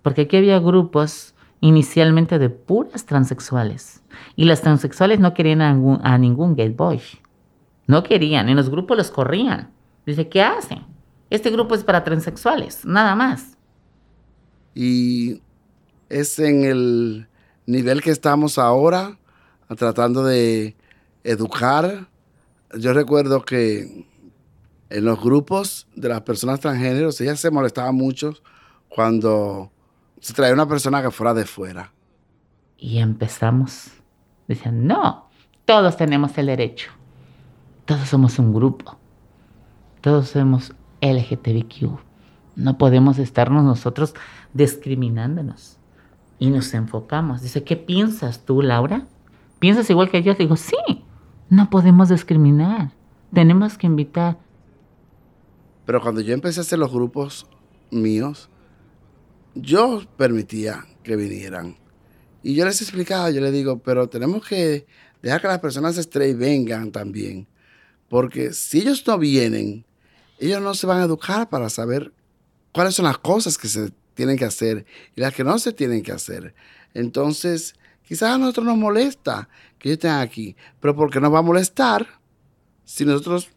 porque 0.03 0.23
aquí 0.23 0.37
había 0.37 0.59
grupos 0.59 1.34
inicialmente 1.65 2.39
de 2.39 2.51
puras 2.51 3.07
transexuales. 3.07 4.03
Y 4.37 4.45
las 4.45 4.61
transexuales 4.61 5.19
no 5.19 5.33
querían 5.33 5.63
a 5.63 5.73
ningún, 5.73 6.53
a 6.53 6.55
gay 6.55 6.69
boy. 6.69 7.01
No 7.87 8.03
querían. 8.03 8.51
En 8.51 8.57
los 8.57 8.69
grupos 8.69 8.99
los 8.99 9.11
corrían. 9.11 9.71
Dice, 10.05 10.29
¿qué 10.29 10.43
hacen? 10.43 10.85
Este 11.31 11.51
grupo 11.51 11.75
es 11.75 11.83
para 11.83 12.05
transexuales, 12.05 12.85
nada 12.85 13.15
más. 13.17 13.57
Y 14.75 15.41
es 16.11 16.39
en 16.39 16.65
el 16.65 17.29
nivel 17.65 18.03
que 18.03 18.11
estamos 18.11 18.59
ahora, 18.59 19.19
tratando 19.79 20.23
de 20.23 20.77
educar. 21.23 22.09
Yo 22.79 22.93
recuerdo 22.93 23.43
que 23.43 24.07
en 24.91 25.05
los 25.07 25.19
grupos 25.19 25.89
de 25.97 26.11
las 26.11 26.21
personas 26.21 26.61
transgéneros, 26.61 27.19
ella 27.23 27.37
se 27.37 27.51
molestaba 27.51 27.91
mucho 27.91 28.35
cuando 28.91 29.73
se 30.21 30.33
traía 30.33 30.55
una 30.55 30.69
persona 30.69 31.03
que 31.03 31.11
fuera 31.11 31.35
de 31.35 31.45
fuera. 31.45 31.93
Y 32.79 32.99
empezamos. 32.99 33.93
Decían, 34.49 34.87
no, 34.87 35.29
todos 35.65 35.97
tenemos 35.97 36.37
el 36.39 36.47
derecho. 36.47 36.91
Todos 37.85 38.09
somos 38.09 38.39
un 38.39 38.53
grupo. 38.53 38.97
Todos 40.01 40.29
somos 40.29 40.73
LGTBQ. 41.01 41.99
No 42.57 42.79
podemos 42.79 43.19
estarnos 43.19 43.65
nosotros 43.65 44.15
discriminándonos. 44.53 45.79
Y 46.39 46.51
nos 46.51 46.73
enfocamos. 46.75 47.43
Dice, 47.43 47.65
¿qué 47.65 47.77
piensas 47.77 48.45
tú, 48.45 48.63
Laura? 48.63 49.07
¿Piensas 49.59 49.89
igual 49.89 50.11
que 50.11 50.23
yo? 50.23 50.35
Digo, 50.35 50.57
sí, 50.57 51.05
no 51.49 51.71
podemos 51.71 52.09
discriminar. 52.09 52.93
Tenemos 53.33 53.79
que 53.79 53.87
invitar. 53.87 54.39
Pero 55.87 56.01
cuando 56.01 56.21
yo 56.21 56.35
empecé 56.35 56.61
a 56.61 56.63
hacer 56.63 56.79
los 56.79 56.93
grupos 56.93 57.47
míos, 57.91 58.49
yo 59.55 60.03
permitía 60.17 60.87
que 61.03 61.17
vinieran. 61.17 61.77
Y 62.43 62.55
yo 62.55 62.65
les 62.65 62.83
explicaba, 62.83 63.31
yo 63.31 63.41
les 63.41 63.53
digo, 63.53 63.79
pero 63.79 64.09
tenemos 64.09 64.47
que 64.47 64.87
dejar 65.23 65.41
que 65.41 65.49
las 65.49 65.61
personas 65.61 65.97
straight 65.97 66.37
vengan 66.37 66.93
también. 66.93 67.47
Porque 68.09 68.53
si 68.53 68.81
ellos 68.81 69.05
no 69.07 69.19
vienen, 69.19 69.87
ellos 70.39 70.61
no 70.61 70.75
se 70.75 70.87
van 70.87 71.01
a 71.01 71.05
educar 71.05 71.49
para 71.49 71.71
saber 71.71 72.13
cuáles 72.73 72.95
son 72.95 73.07
las 73.07 73.19
cosas 73.19 73.57
que 73.57 73.69
se 73.69 73.91
tienen 74.15 74.37
que 74.37 74.45
hacer 74.45 74.85
y 75.17 75.21
las 75.21 75.35
que 75.35 75.45
no 75.45 75.59
se 75.59 75.73
tienen 75.73 76.03
que 76.03 76.13
hacer. 76.13 76.55
Entonces, 76.93 77.75
quizás 78.03 78.35
a 78.35 78.39
nosotros 78.39 78.67
nos 78.67 78.77
molesta 78.77 79.49
que 79.79 79.89
ellos 79.89 79.99
estén 79.99 80.13
aquí, 80.13 80.57
pero 80.81 80.95
¿por 80.95 81.11
qué 81.11 81.21
nos 81.21 81.33
va 81.33 81.39
a 81.39 81.43
molestar 81.43 82.21
si 82.85 83.05
nosotros 83.05 83.49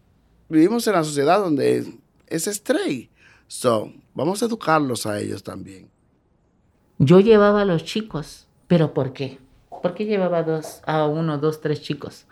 vivimos 0.50 0.88
en 0.88 0.94
la 0.94 1.04
sociedad 1.04 1.40
donde 1.40 2.00
es 2.28 2.46
stray? 2.46 3.10
So, 3.48 3.94
vamos 4.18 4.42
a 4.42 4.48
educarlos 4.48 5.06
a 5.06 5.20
ellos 5.20 5.44
también. 5.44 5.90
Yo 6.98 7.20
llevaba 7.20 7.62
a 7.62 7.66
los 7.66 7.86
chicos, 7.86 8.48
pero 8.66 8.94
¿por 8.94 9.14
qué? 9.14 9.40
¿Por 9.70 9.94
qué 9.94 10.06
llevaba 10.06 10.42
dos, 10.42 10.82
a 10.88 11.06
uno, 11.06 11.38
dos, 11.38 11.62
tres 11.62 11.84
chicos? 11.84 12.26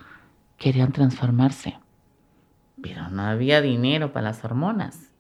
Querían 0.58 0.91
transformarse, 0.91 1.78
pero 2.82 3.10
no 3.10 3.21
había 3.21 3.62
dinero 3.62 4.12
para 4.12 4.30
las 4.30 4.43
hormonas. 4.43 5.12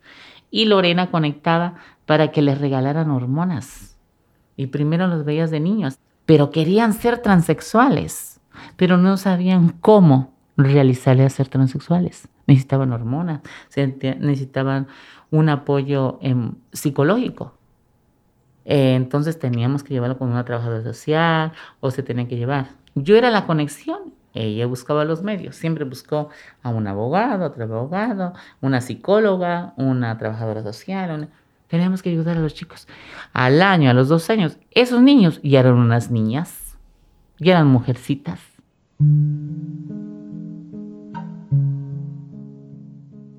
Y 0.49 0.65
Lorena 0.65 1.11
conectaba 1.11 1.75
para 2.07 2.31
que 2.31 2.41
les 2.41 2.59
regalaran 2.59 3.11
hormonas. 3.11 3.95
Y 4.57 4.67
primero 4.67 5.07
los 5.07 5.23
veías 5.23 5.51
de 5.51 5.59
niños, 5.59 5.99
pero 6.25 6.49
querían 6.49 6.93
ser 6.93 7.19
transexuales, 7.19 8.39
pero 8.75 8.97
no 8.97 9.17
sabían 9.17 9.69
cómo 9.81 10.33
realizarle 10.57 11.25
a 11.25 11.29
ser 11.29 11.47
transexuales. 11.47 12.27
Necesitaban 12.47 12.91
hormonas, 12.91 13.41
necesitaban 13.75 14.87
un 15.31 15.49
apoyo 15.49 16.19
em, 16.21 16.53
psicológico. 16.71 17.53
Eh, 18.65 18.95
entonces 18.95 19.37
teníamos 19.37 19.83
que 19.83 19.93
llevarlo 19.93 20.17
con 20.17 20.29
una 20.29 20.43
trabajadora 20.43 20.83
social 20.83 21.53
o 21.79 21.91
se 21.91 22.03
tenía 22.03 22.27
que 22.27 22.35
llevar. 22.35 22.69
Yo 22.95 23.15
era 23.15 23.29
la 23.29 23.45
conexión. 23.45 24.13
Ella 24.33 24.65
buscaba 24.65 25.05
los 25.05 25.23
medios. 25.23 25.55
Siempre 25.55 25.85
buscó 25.85 26.29
a 26.61 26.69
un 26.69 26.87
abogado, 26.87 27.45
otro 27.45 27.63
abogado, 27.63 28.33
una 28.61 28.81
psicóloga, 28.81 29.73
una 29.77 30.17
trabajadora 30.17 30.61
social. 30.61 31.29
Teníamos 31.67 32.03
que 32.03 32.09
ayudar 32.09 32.37
a 32.37 32.41
los 32.41 32.53
chicos. 32.53 32.87
Al 33.31 33.61
año, 33.61 33.89
a 33.89 33.93
los 33.93 34.09
dos 34.09 34.29
años, 34.29 34.57
esos 34.71 35.01
niños 35.01 35.39
ya 35.41 35.61
eran 35.61 35.75
unas 35.75 36.11
niñas, 36.11 36.77
ya 37.39 37.53
eran 37.53 37.67
mujercitas. 37.67 38.39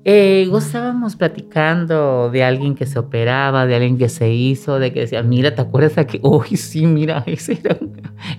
Eh, 0.09 0.47
gozábamos 0.49 1.17
platicando 1.17 2.29
de 2.31 2.41
alguien 2.41 2.75
que 2.75 2.85
se 2.85 2.97
operaba, 2.97 3.65
de 3.65 3.75
alguien 3.75 3.97
que 3.97 4.07
se 4.07 4.31
hizo, 4.31 4.79
de 4.79 4.93
que 4.93 5.01
decía, 5.01 5.21
mira, 5.21 5.53
¿te 5.53 5.61
acuerdas 5.61 6.05
que, 6.05 6.21
uy, 6.23 6.55
sí, 6.55 6.85
mira, 6.85 7.23
ese 7.25 7.61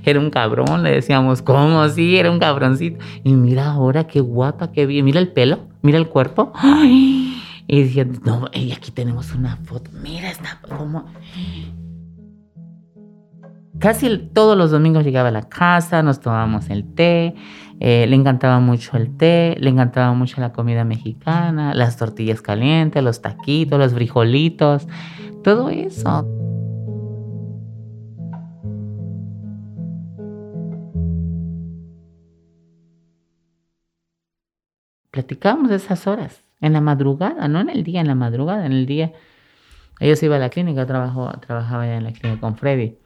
era 0.02 0.18
un, 0.18 0.30
cabrón? 0.30 0.82
Le 0.82 0.92
decíamos, 0.92 1.42
¿cómo? 1.42 1.86
Sí, 1.90 2.16
era 2.16 2.30
un 2.30 2.38
cabroncito. 2.38 3.04
Y 3.22 3.34
mira 3.34 3.66
ahora 3.66 4.06
qué 4.06 4.20
guapa, 4.20 4.72
qué 4.72 4.86
bien, 4.86 5.04
mira 5.04 5.20
el 5.20 5.28
pelo, 5.28 5.68
mira 5.82 5.98
el 5.98 6.08
cuerpo. 6.08 6.54
y 7.66 7.82
decía, 7.82 8.06
no, 8.24 8.48
y 8.54 8.72
aquí 8.72 8.90
tenemos 8.90 9.34
una 9.34 9.56
foto, 9.56 9.90
mira 9.92 10.30
esta, 10.30 10.62
cómo... 10.62 11.04
Casi 13.78 14.18
todos 14.32 14.56
los 14.56 14.72
domingos 14.72 15.04
llegaba 15.04 15.28
a 15.28 15.32
la 15.32 15.48
casa, 15.48 16.02
nos 16.02 16.18
tomábamos 16.18 16.68
el 16.68 16.94
té, 16.94 17.36
eh, 17.80 18.06
le 18.08 18.16
encantaba 18.16 18.58
mucho 18.58 18.96
el 18.96 19.16
té, 19.16 19.56
le 19.60 19.70
encantaba 19.70 20.12
mucho 20.12 20.40
la 20.40 20.52
comida 20.52 20.84
mexicana, 20.84 21.74
las 21.74 21.96
tortillas 21.96 22.42
calientes, 22.42 23.02
los 23.02 23.22
taquitos, 23.22 23.78
los 23.78 23.94
frijolitos, 23.94 24.88
todo 25.44 25.70
eso. 25.70 26.26
Platicábamos 35.10 35.70
esas 35.70 36.06
horas, 36.06 36.44
en 36.60 36.72
la 36.72 36.80
madrugada, 36.80 37.48
no 37.48 37.60
en 37.60 37.70
el 37.70 37.84
día, 37.84 38.00
en 38.00 38.08
la 38.08 38.14
madrugada, 38.14 38.66
en 38.66 38.72
el 38.72 38.86
día. 38.86 39.12
Ellos 40.00 40.22
iban 40.22 40.36
a 40.36 40.44
la 40.44 40.50
clínica, 40.50 40.86
trabajó, 40.86 41.30
trabajaba 41.40 41.86
ya 41.86 41.96
en 41.96 42.04
la 42.04 42.12
clínica 42.12 42.40
con 42.40 42.56
Freddy. 42.56 42.98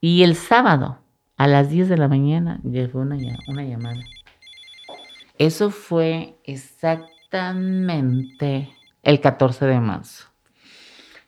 Y 0.00 0.22
el 0.22 0.34
sábado, 0.34 0.98
a 1.36 1.46
las 1.46 1.68
10 1.70 1.88
de 1.88 1.96
la 1.96 2.08
mañana, 2.08 2.58
llegó 2.62 2.98
una, 3.00 3.16
una 3.48 3.64
llamada. 3.64 4.02
Eso 5.38 5.70
fue 5.70 6.36
exactamente 6.44 8.76
el 9.02 9.20
14 9.20 9.66
de 9.66 9.80
marzo. 9.80 10.28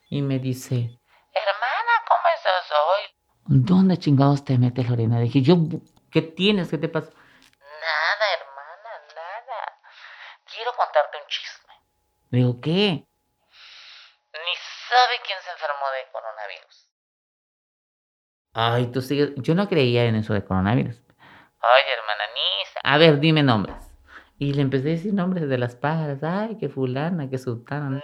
Y 0.08 0.22
me 0.22 0.38
dice, 0.38 0.74
hermana, 0.74 1.00
¿cómo 2.06 2.22
estás 2.36 2.70
hoy? 2.70 3.02
¿Dónde 3.46 3.98
chingados 3.98 4.44
te 4.44 4.56
metes, 4.58 4.88
Lorena? 4.88 5.18
Dije, 5.18 5.42
yo, 5.42 5.56
¿qué 6.12 6.22
tienes? 6.22 6.68
¿Qué 6.68 6.78
te 6.78 6.88
pasa? 6.88 7.10
Nada, 7.10 8.24
hermana, 8.38 8.90
nada. 9.16 9.80
Quiero 10.44 10.70
contarte 10.76 11.18
un 11.18 11.26
chisme. 11.28 11.74
Digo, 12.30 12.60
¿qué? 12.60 13.04
Ni 14.32 14.54
sabe 14.88 15.20
quién 15.26 15.42
se 15.42 15.50
enfermó 15.50 15.90
de 15.90 16.06
coronavirus. 16.12 16.73
Ay, 18.54 18.86
tú 18.86 19.02
sigues. 19.02 19.32
Yo 19.36 19.54
no 19.54 19.68
creía 19.68 20.04
en 20.04 20.14
eso 20.14 20.32
de 20.32 20.44
coronavirus. 20.44 21.02
Ay, 21.60 21.82
hermana 21.98 22.22
Nisa. 22.34 22.80
A 22.84 22.98
ver, 22.98 23.18
dime 23.18 23.42
nombres. 23.42 23.76
Y 24.38 24.54
le 24.54 24.62
empecé 24.62 24.88
a 24.88 24.92
decir 24.92 25.12
nombres 25.12 25.48
de 25.48 25.58
las 25.58 25.74
pájaras. 25.74 26.22
Ay, 26.22 26.56
que 26.56 26.68
fulana, 26.68 27.28
que 27.28 27.38
sultana. 27.38 27.90
No, 27.90 27.98
no, 27.98 28.00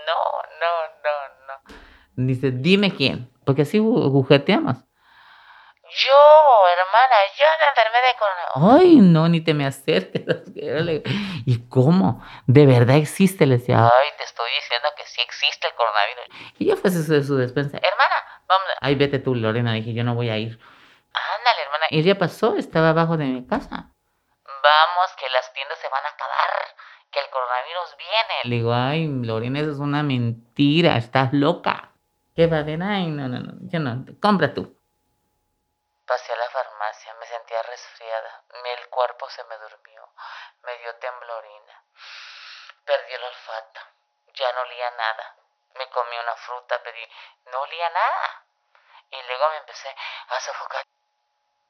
no, 1.05 1.75
no. 2.19 2.27
Dice, 2.27 2.51
dime 2.51 2.93
quién. 2.95 3.31
Porque 3.45 3.63
así 3.63 3.79
jugueteamos. 3.79 4.85
Yo, 5.93 6.69
hermana, 6.79 7.17
yo 7.37 7.47
me 7.59 7.67
enfermé 7.69 7.99
de 7.99 8.15
coronavirus. 8.19 8.81
Ay, 8.81 8.97
no, 9.03 9.29
ni 9.29 9.41
te 9.41 9.55
me 9.55 9.67
acerques. 9.67 10.23
¿Y 11.47 11.69
cómo? 11.69 12.25
¿De 12.47 12.67
verdad 12.67 12.97
existe? 12.97 13.45
Le 13.47 13.59
decía, 13.59 13.85
ay, 13.85 14.09
te 14.17 14.25
estoy 14.25 14.51
diciendo 14.61 14.89
que 14.97 15.05
sí 15.07 15.21
existe 15.21 15.67
el 15.67 15.75
coronavirus. 15.75 16.25
Y 16.59 16.67
yo 16.67 16.77
fue 16.77 16.91
su, 16.91 17.03
su 17.03 17.37
despensa. 17.37 17.79
Hermana, 17.79 18.43
vamos. 18.47 18.67
Ay, 18.81 18.95
vete 18.95 19.19
tú, 19.19 19.35
Lorena. 19.35 19.73
Dije, 19.73 19.93
yo 19.93 20.05
no 20.05 20.15
voy 20.15 20.31
a 20.31 20.39
ir. 20.39 20.61
Ándale, 21.13 21.63
hermana. 21.63 21.87
Y 21.91 22.03
día 22.03 22.17
pasó, 22.17 22.57
estaba 22.57 22.91
abajo 22.91 23.17
de 23.17 23.25
mi 23.25 23.47
casa. 23.47 23.91
Vamos, 24.63 25.11
que 25.19 25.29
las 25.31 25.53
tiendas 25.53 25.79
se 25.79 25.89
van 25.89 26.05
a 26.05 26.09
acabar. 26.09 26.51
Que 27.11 27.19
el 27.19 27.27
coronavirus 27.31 27.97
viene. 27.99 28.35
Le 28.45 28.57
digo, 28.57 28.73
ay, 28.73 29.09
Lorena, 29.27 29.59
eso 29.59 29.73
es 29.73 29.79
una 29.79 30.05
mentira. 30.05 30.97
Estás 30.97 31.33
loca. 31.33 31.91
¿Qué 32.37 32.47
va 32.47 32.59
a 32.59 32.63
ver? 32.63 32.81
Ay, 32.81 33.07
no, 33.07 33.27
no, 33.27 33.41
no. 33.41 33.53
Yo 33.63 33.81
no. 33.81 34.05
Compra 34.21 34.55
tú. 34.55 34.80
Pasé 36.11 36.33
a 36.33 36.37
la 36.37 36.51
farmacia, 36.51 37.15
me 37.21 37.27
sentía 37.27 37.63
resfriada, 37.63 38.43
el 38.51 38.89
cuerpo 38.89 39.31
se 39.31 39.45
me 39.45 39.57
durmió, 39.59 40.03
me 40.65 40.77
dio 40.79 40.93
temblorina, 40.97 41.85
perdí 42.85 43.15
el 43.15 43.23
olfato, 43.23 43.81
ya 44.35 44.53
no 44.53 44.61
olía 44.63 44.91
nada, 44.91 45.37
me 45.79 45.89
comí 45.91 46.17
una 46.21 46.35
fruta, 46.35 46.83
pedí, 46.83 47.07
no 47.53 47.61
olía 47.61 47.91
nada, 47.91 48.45
y 49.13 49.23
luego 49.23 49.51
me 49.51 49.57
empecé 49.59 49.89
a 50.31 50.41
sofocar. 50.41 50.85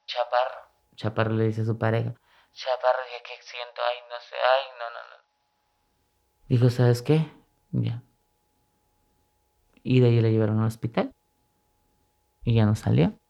Chaparro. 0.07 0.67
Chaparro 0.95 1.31
le 1.33 1.43
dice 1.43 1.61
a 1.61 1.65
su 1.65 1.77
pareja. 1.77 2.09
Chaparro, 2.51 3.03
dije, 3.03 3.21
¿qué 3.21 3.43
siento? 3.43 3.79
Ay, 3.83 4.01
no 4.09 4.19
sé, 4.21 4.35
ay, 4.37 4.65
no, 4.79 4.89
no, 4.89 5.03
no. 5.07 5.23
Dijo, 6.47 6.69
¿sabes 6.71 7.03
qué? 7.03 7.31
Ya. 7.69 8.01
Y 9.83 10.01
de 10.01 10.07
ahí 10.07 10.19
la 10.19 10.29
llevaron 10.29 10.61
al 10.61 10.65
hospital. 10.65 11.13
Y 12.43 12.55
ya 12.55 12.65
no 12.65 12.73
salió. 12.73 13.21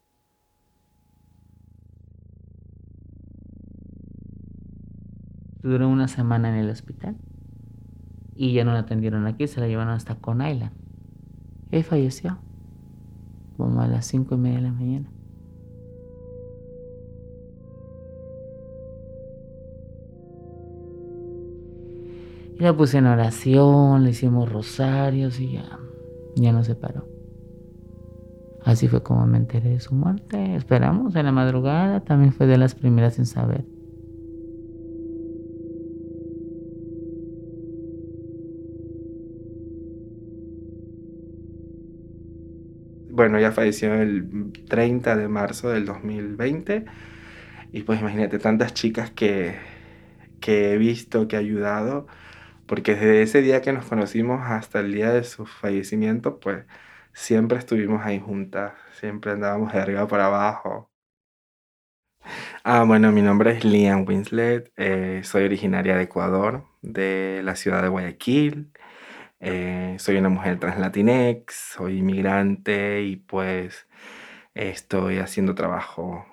Duró 5.63 5.87
una 5.89 6.07
semana 6.07 6.49
en 6.49 6.55
el 6.55 6.69
hospital. 6.69 7.15
Y 8.35 8.53
ya 8.53 8.63
no 8.63 8.73
la 8.73 8.79
atendieron 8.79 9.27
aquí, 9.27 9.47
se 9.47 9.59
la 9.59 9.67
llevaron 9.67 9.93
hasta 9.93 10.15
Con 10.15 10.41
Island. 10.41 10.71
Y 11.71 11.83
falleció. 11.83 12.39
Como 13.57 13.81
a 13.81 13.87
las 13.87 14.05
cinco 14.05 14.35
y 14.35 14.37
media 14.39 14.57
de 14.57 14.63
la 14.63 14.71
mañana. 14.71 15.11
Y 22.57 22.63
la 22.63 22.75
puse 22.75 22.99
en 22.99 23.07
oración, 23.07 24.03
le 24.03 24.11
hicimos 24.11 24.51
rosarios 24.51 25.39
y 25.39 25.53
ya, 25.53 25.79
ya 26.35 26.51
no 26.51 26.63
se 26.63 26.75
paró. 26.75 27.07
Así 28.63 28.87
fue 28.87 29.01
como 29.01 29.25
me 29.25 29.37
enteré 29.37 29.69
de 29.69 29.79
su 29.79 29.95
muerte. 29.95 30.55
Esperamos 30.55 31.15
en 31.15 31.25
la 31.25 31.31
madrugada, 31.31 32.01
también 32.01 32.33
fue 32.33 32.45
de 32.45 32.57
las 32.57 32.75
primeras 32.75 33.17
en 33.17 33.25
saber. 33.25 33.65
Bueno, 43.21 43.37
ella 43.37 43.51
falleció 43.51 43.93
el 43.93 44.51
30 44.67 45.15
de 45.15 45.27
marzo 45.27 45.69
del 45.69 45.85
2020 45.85 46.85
y 47.71 47.83
pues 47.83 48.01
imagínate 48.01 48.39
tantas 48.39 48.73
chicas 48.73 49.11
que, 49.11 49.59
que 50.39 50.73
he 50.73 50.77
visto, 50.79 51.27
que 51.27 51.35
he 51.35 51.39
ayudado 51.39 52.07
porque 52.65 52.95
desde 52.95 53.21
ese 53.21 53.41
día 53.43 53.61
que 53.61 53.73
nos 53.73 53.85
conocimos 53.85 54.41
hasta 54.43 54.79
el 54.79 54.93
día 54.93 55.11
de 55.13 55.23
su 55.23 55.45
fallecimiento, 55.45 56.39
pues 56.39 56.65
siempre 57.13 57.59
estuvimos 57.59 58.03
ahí 58.03 58.19
juntas, 58.19 58.73
siempre 58.99 59.33
andábamos 59.33 59.73
de 59.73 59.79
arriba 59.79 60.07
para 60.07 60.27
abajo. 60.27 60.89
Ah, 62.63 62.83
bueno, 62.87 63.11
mi 63.11 63.21
nombre 63.21 63.51
es 63.51 63.63
Liam 63.65 64.05
Winslet, 64.07 64.71
eh, 64.77 65.21
soy 65.23 65.43
originaria 65.45 65.95
de 65.95 66.03
Ecuador, 66.03 66.65
de 66.81 67.41
la 67.43 67.55
ciudad 67.55 67.83
de 67.83 67.89
Guayaquil. 67.89 68.71
Eh, 69.41 69.95
soy 69.97 70.17
una 70.17 70.29
mujer 70.29 70.59
translatinex, 70.59 71.73
soy 71.75 71.97
inmigrante 71.97 73.01
y 73.01 73.15
pues 73.15 73.87
estoy 74.53 75.17
haciendo 75.17 75.55
trabajo 75.55 76.25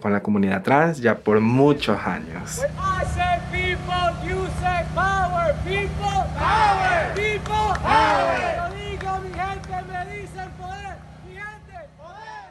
con 0.00 0.12
la 0.12 0.22
comunidad 0.22 0.62
trans 0.62 0.98
ya 0.98 1.16
por 1.16 1.40
muchos 1.40 1.98
años. 2.00 2.60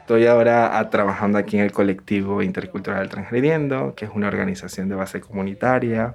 Estoy 0.06 0.26
ahora 0.26 0.88
trabajando 0.88 1.36
aquí 1.36 1.56
en 1.56 1.64
el 1.64 1.72
colectivo 1.72 2.40
intercultural 2.40 3.08
Transgrediendo, 3.08 3.96
que 3.96 4.04
es 4.04 4.12
una 4.14 4.28
organización 4.28 4.88
de 4.88 4.94
base 4.94 5.20
comunitaria 5.20 6.14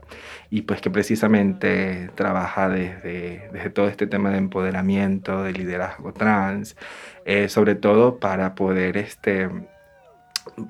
y 0.50 0.62
pues 0.62 0.80
que 0.80 0.90
precisamente 0.90 2.10
trabaja 2.16 2.70
desde, 2.70 3.50
desde 3.52 3.70
todo 3.70 3.90
este 3.90 4.08
tema 4.08 4.30
de 4.30 4.38
empoderamiento, 4.38 5.44
de 5.44 5.52
liderazgo 5.52 6.14
trans, 6.14 6.78
eh, 7.26 7.50
sobre 7.50 7.76
todo 7.76 8.18
para 8.18 8.56
poder 8.56 8.96
este, 8.96 9.50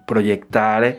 proyectar 0.08 0.98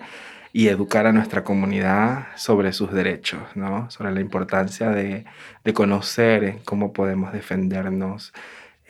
y 0.53 0.69
educar 0.69 1.09
a 1.09 1.13
nuestra 1.13 1.43
comunidad 1.43 2.29
sobre 2.37 2.73
sus 2.73 2.93
derechos, 2.93 3.43
¿no? 3.57 3.91
sobre 3.91 4.13
la 4.13 4.21
importancia 4.21 4.91
de, 4.91 5.25
de 5.65 5.75
conocer 5.75 6.59
cómo 6.65 6.93
podemos 6.93 7.33
defendernos, 7.33 8.33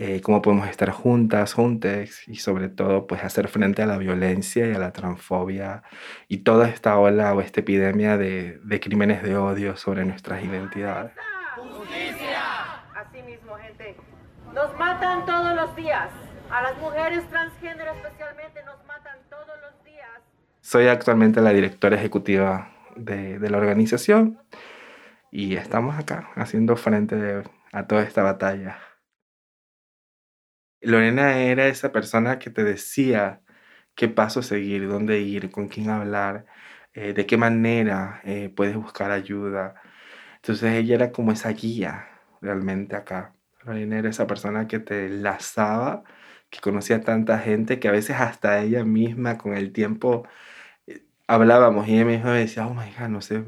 eh, 0.05 0.21
cómo 0.21 0.43
podemos 0.43 0.69
estar 0.69 0.91
juntas, 0.91 1.55
juntes 1.55 2.27
y 2.27 2.35
sobre 2.35 2.69
todo 2.69 3.07
pues 3.07 3.23
hacer 3.23 3.47
frente 3.47 3.83
a 3.83 3.87
la 3.87 3.99
violencia 3.99 4.67
y 4.67 4.75
a 4.75 4.79
la 4.81 4.93
transfobia 4.93 5.85
y 6.27 6.39
toda 6.39 6.69
esta 6.69 6.99
ola 6.99 7.33
o 7.35 7.41
esta 7.41 7.61
epidemia 7.61 8.17
de, 8.19 8.59
de 8.65 8.81
crímenes 8.81 9.23
de 9.23 9.37
odio 9.37 9.77
sobre 9.77 10.05
nuestras 10.05 10.43
identidades. 10.43 11.13
¡Justicia! 11.57 12.43
Así 12.97 13.23
mismo, 13.23 13.55
gente. 13.55 13.95
Nos 14.53 14.77
matan 14.77 15.25
todos 15.25 15.55
los 15.55 15.77
días. 15.77 16.11
A 16.51 16.63
las 16.63 16.77
mujeres 16.79 17.23
transgénero 17.31 17.93
especialmente 17.93 18.61
nos 18.65 18.85
matan 18.85 19.19
todos 19.31 19.57
los 19.61 19.85
días. 19.85 20.21
Soy 20.63 20.89
actualmente 20.89 21.41
la 21.41 21.53
directora 21.53 21.95
ejecutiva 21.95 22.73
de, 22.97 23.39
de 23.39 23.51
la 23.51 23.59
organización 23.59 24.41
y 25.31 25.55
estamos 25.55 25.97
acá 25.97 26.31
haciendo 26.35 26.75
frente 26.75 27.45
a 27.73 27.87
toda 27.87 28.03
esta 28.03 28.25
batalla. 28.25 28.81
Lorena 30.83 31.39
era 31.43 31.67
esa 31.69 31.93
persona 31.93 32.39
que 32.39 32.51
te 32.51 32.65
decía 32.65 33.41
qué 33.95 34.09
paso 34.09 34.43
seguir, 34.43 34.89
dónde 34.89 35.21
ir, 35.21 35.51
con 35.51 35.69
quién 35.69 35.91
hablar, 35.91 36.47
eh, 36.95 37.13
de 37.15 37.27
qué 37.27 37.37
manera 37.37 38.21
eh, 38.25 38.51
puedes 38.55 38.77
buscar 38.77 39.11
ayuda. 39.11 39.75
Entonces 40.37 40.73
ella 40.75 40.95
era 40.97 41.13
como 41.13 41.33
esa 41.33 41.51
guía 41.51 42.09
realmente 42.41 42.97
acá. 42.97 43.35
Lorena 43.65 43.99
era 43.99 44.11
esa 44.11 44.27
persona 44.27 44.67
que 44.69 44.79
te 44.81 45.07
enlazaba 45.07 46.05
que 46.51 46.61
conocía 46.61 47.01
tanta 47.03 47.39
gente 47.39 47.81
que 47.81 47.89
a 47.89 47.93
veces 47.93 48.17
hasta 48.21 48.61
ella 48.63 48.85
misma 48.85 49.39
con 49.39 49.55
el 49.57 49.73
tiempo 49.73 50.27
eh, 50.87 51.05
hablábamos 51.29 51.89
y 51.89 51.95
ella 51.97 52.05
misma 52.07 52.33
me 52.33 52.41
decía, 52.41 52.67
oh 52.67 52.75
my 52.75 52.93
God, 52.99 53.09
no 53.09 53.21
sé, 53.23 53.45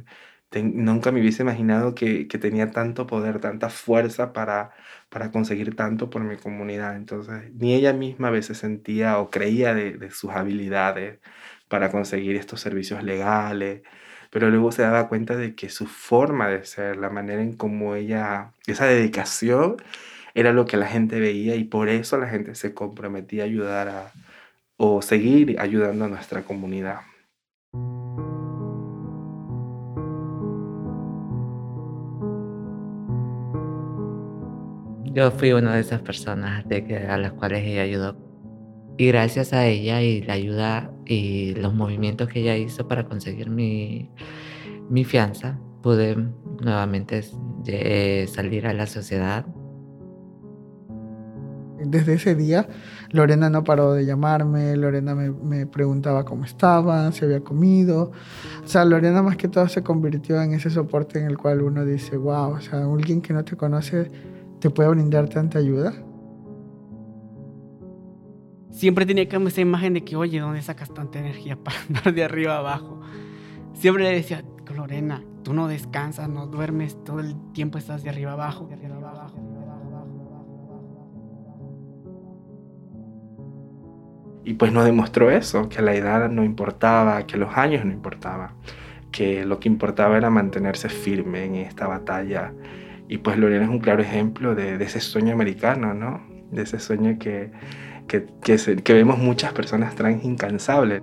nunca 0.62 1.12
me 1.12 1.20
hubiese 1.20 1.42
imaginado 1.42 1.94
que, 1.94 2.28
que, 2.28 2.38
tenía 2.38 2.70
tanto 2.70 3.06
poder, 3.06 3.40
tanta 3.40 3.70
fuerza 3.70 4.32
para, 4.32 4.70
para 5.08 5.30
conseguir 5.30 5.76
tanto 5.76 6.10
por 6.10 6.22
mi 6.22 6.36
comunidad. 6.36 6.96
Entonces, 6.96 7.52
ni 7.54 7.74
ella 7.74 7.92
misma 7.92 8.28
a 8.28 8.30
veces 8.30 8.58
sentía 8.58 9.18
o 9.18 9.30
creía 9.30 9.74
de, 9.74 9.92
de 9.98 10.10
sus 10.10 10.30
habilidades 10.30 11.18
para 11.68 11.90
conseguir 11.90 12.36
estos 12.36 12.60
servicios 12.60 13.02
legales, 13.02 13.82
pero 14.30 14.50
luego 14.50 14.72
se 14.72 14.82
daba 14.82 15.08
cuenta 15.08 15.36
de 15.36 15.54
que 15.54 15.68
su 15.70 15.86
forma 15.86 16.48
de 16.48 16.64
ser, 16.64 16.96
la 16.96 17.10
manera 17.10 17.42
en 17.42 17.54
cómo 17.56 17.94
ella, 17.94 18.52
esa 18.66 18.86
dedicación, 18.86 19.76
era 20.34 20.52
lo 20.52 20.66
que 20.66 20.76
la 20.76 20.86
gente 20.86 21.20
veía 21.20 21.54
y 21.56 21.64
por 21.64 21.88
eso 21.88 22.18
la 22.18 22.28
gente 22.28 22.54
se 22.54 22.74
comprometía 22.74 23.44
a 23.44 23.46
ayudar 23.46 23.88
a, 23.88 24.12
o 24.76 25.02
seguir 25.02 25.60
ayudando 25.60 26.06
a 26.06 26.08
nuestra 26.08 26.42
comunidad. 26.42 27.00
Yo 35.14 35.30
fui 35.30 35.52
una 35.52 35.74
de 35.74 35.80
esas 35.80 36.00
personas 36.00 36.66
de 36.68 36.84
que, 36.84 36.98
a 36.98 37.16
las 37.18 37.32
cuales 37.32 37.64
ella 37.64 37.82
ayudó. 37.82 38.16
Y 38.96 39.08
gracias 39.08 39.52
a 39.52 39.66
ella 39.66 40.02
y 40.02 40.22
la 40.22 40.34
ayuda 40.34 40.92
y 41.06 41.54
los 41.54 41.74
movimientos 41.74 42.28
que 42.28 42.40
ella 42.40 42.56
hizo 42.56 42.86
para 42.88 43.04
conseguir 43.04 43.50
mi, 43.50 44.10
mi 44.88 45.04
fianza, 45.04 45.58
pude 45.82 46.16
nuevamente 46.60 47.24
eh, 47.66 48.26
salir 48.28 48.66
a 48.66 48.72
la 48.72 48.86
sociedad 48.86 49.46
desde 51.86 52.14
ese 52.14 52.34
día, 52.34 52.66
Lorena 53.10 53.50
no 53.50 53.64
paró 53.64 53.92
de 53.92 54.04
llamarme, 54.04 54.76
Lorena 54.76 55.14
me, 55.14 55.66
preguntaba 55.66 56.24
cómo 56.24 56.44
estaba, 56.44 57.10
si 57.12 57.24
había 57.24 57.40
comido. 57.40 58.12
O 58.64 58.68
sea, 58.68 58.84
Lorena 58.84 59.22
más 59.22 59.36
que 59.36 59.48
todo 59.48 59.68
se 59.68 59.82
convirtió 59.82 60.40
en 60.40 60.52
ese 60.52 60.70
soporte 60.70 61.18
en 61.18 61.26
el 61.26 61.38
cual 61.38 61.62
uno 61.62 61.84
dice, 61.84 62.16
wow, 62.16 62.52
o 62.52 62.60
sea, 62.60 62.84
alguien 62.84 63.20
que 63.20 63.32
no 63.32 63.44
te 63.44 63.56
conoce 63.56 64.10
te 64.64 64.70
puede 64.70 64.88
brindar 64.88 65.28
tanta 65.28 65.58
ayuda. 65.58 65.92
Siempre 68.70 69.04
tenía 69.04 69.28
como 69.28 69.48
esa 69.48 69.60
imagen 69.60 69.92
de 69.92 70.04
que, 70.04 70.16
oye, 70.16 70.40
¿dónde 70.40 70.62
sacas 70.62 70.88
tanta 70.94 71.18
energía 71.18 71.54
para 71.62 71.76
andar 71.86 72.14
de 72.14 72.24
arriba 72.24 72.56
abajo? 72.56 72.98
Siempre 73.74 74.04
le 74.04 74.12
decía, 74.12 74.42
Lorena, 74.74 75.22
tú 75.42 75.52
no 75.52 75.68
descansas, 75.68 76.30
no 76.30 76.46
duermes, 76.46 76.96
todo 77.04 77.20
el 77.20 77.36
tiempo 77.52 77.76
estás 77.76 78.04
de 78.04 78.08
arriba 78.08 78.32
abajo, 78.32 78.66
de 78.66 78.72
arriba 78.72 78.96
abajo. 78.96 79.38
Y 84.44 84.54
pues 84.54 84.72
nos 84.72 84.86
demostró 84.86 85.30
eso, 85.30 85.68
que 85.68 85.82
la 85.82 85.94
edad 85.94 86.30
no 86.30 86.42
importaba, 86.42 87.26
que 87.26 87.36
los 87.36 87.54
años 87.54 87.84
no 87.84 87.92
importaban, 87.92 88.52
que 89.12 89.44
lo 89.44 89.60
que 89.60 89.68
importaba 89.68 90.16
era 90.16 90.30
mantenerse 90.30 90.88
firme 90.88 91.44
en 91.44 91.56
esta 91.56 91.86
batalla. 91.86 92.54
Y 93.08 93.18
pues 93.18 93.38
Lorena 93.38 93.64
es 93.64 93.70
un 93.70 93.80
claro 93.80 94.02
ejemplo 94.02 94.54
de, 94.54 94.82
ese 94.82 95.00
sueño 95.00 95.34
americano, 95.34 95.94
¿no? 95.94 96.26
De 96.50 96.62
ese 96.62 96.78
sueño 96.78 97.18
que, 97.18 97.50
que, 98.08 98.26
que 98.82 98.92
vemos 98.92 99.18
muchas 99.18 99.52
personas 99.52 99.94
trans 99.94 100.24
incansables. 100.24 101.02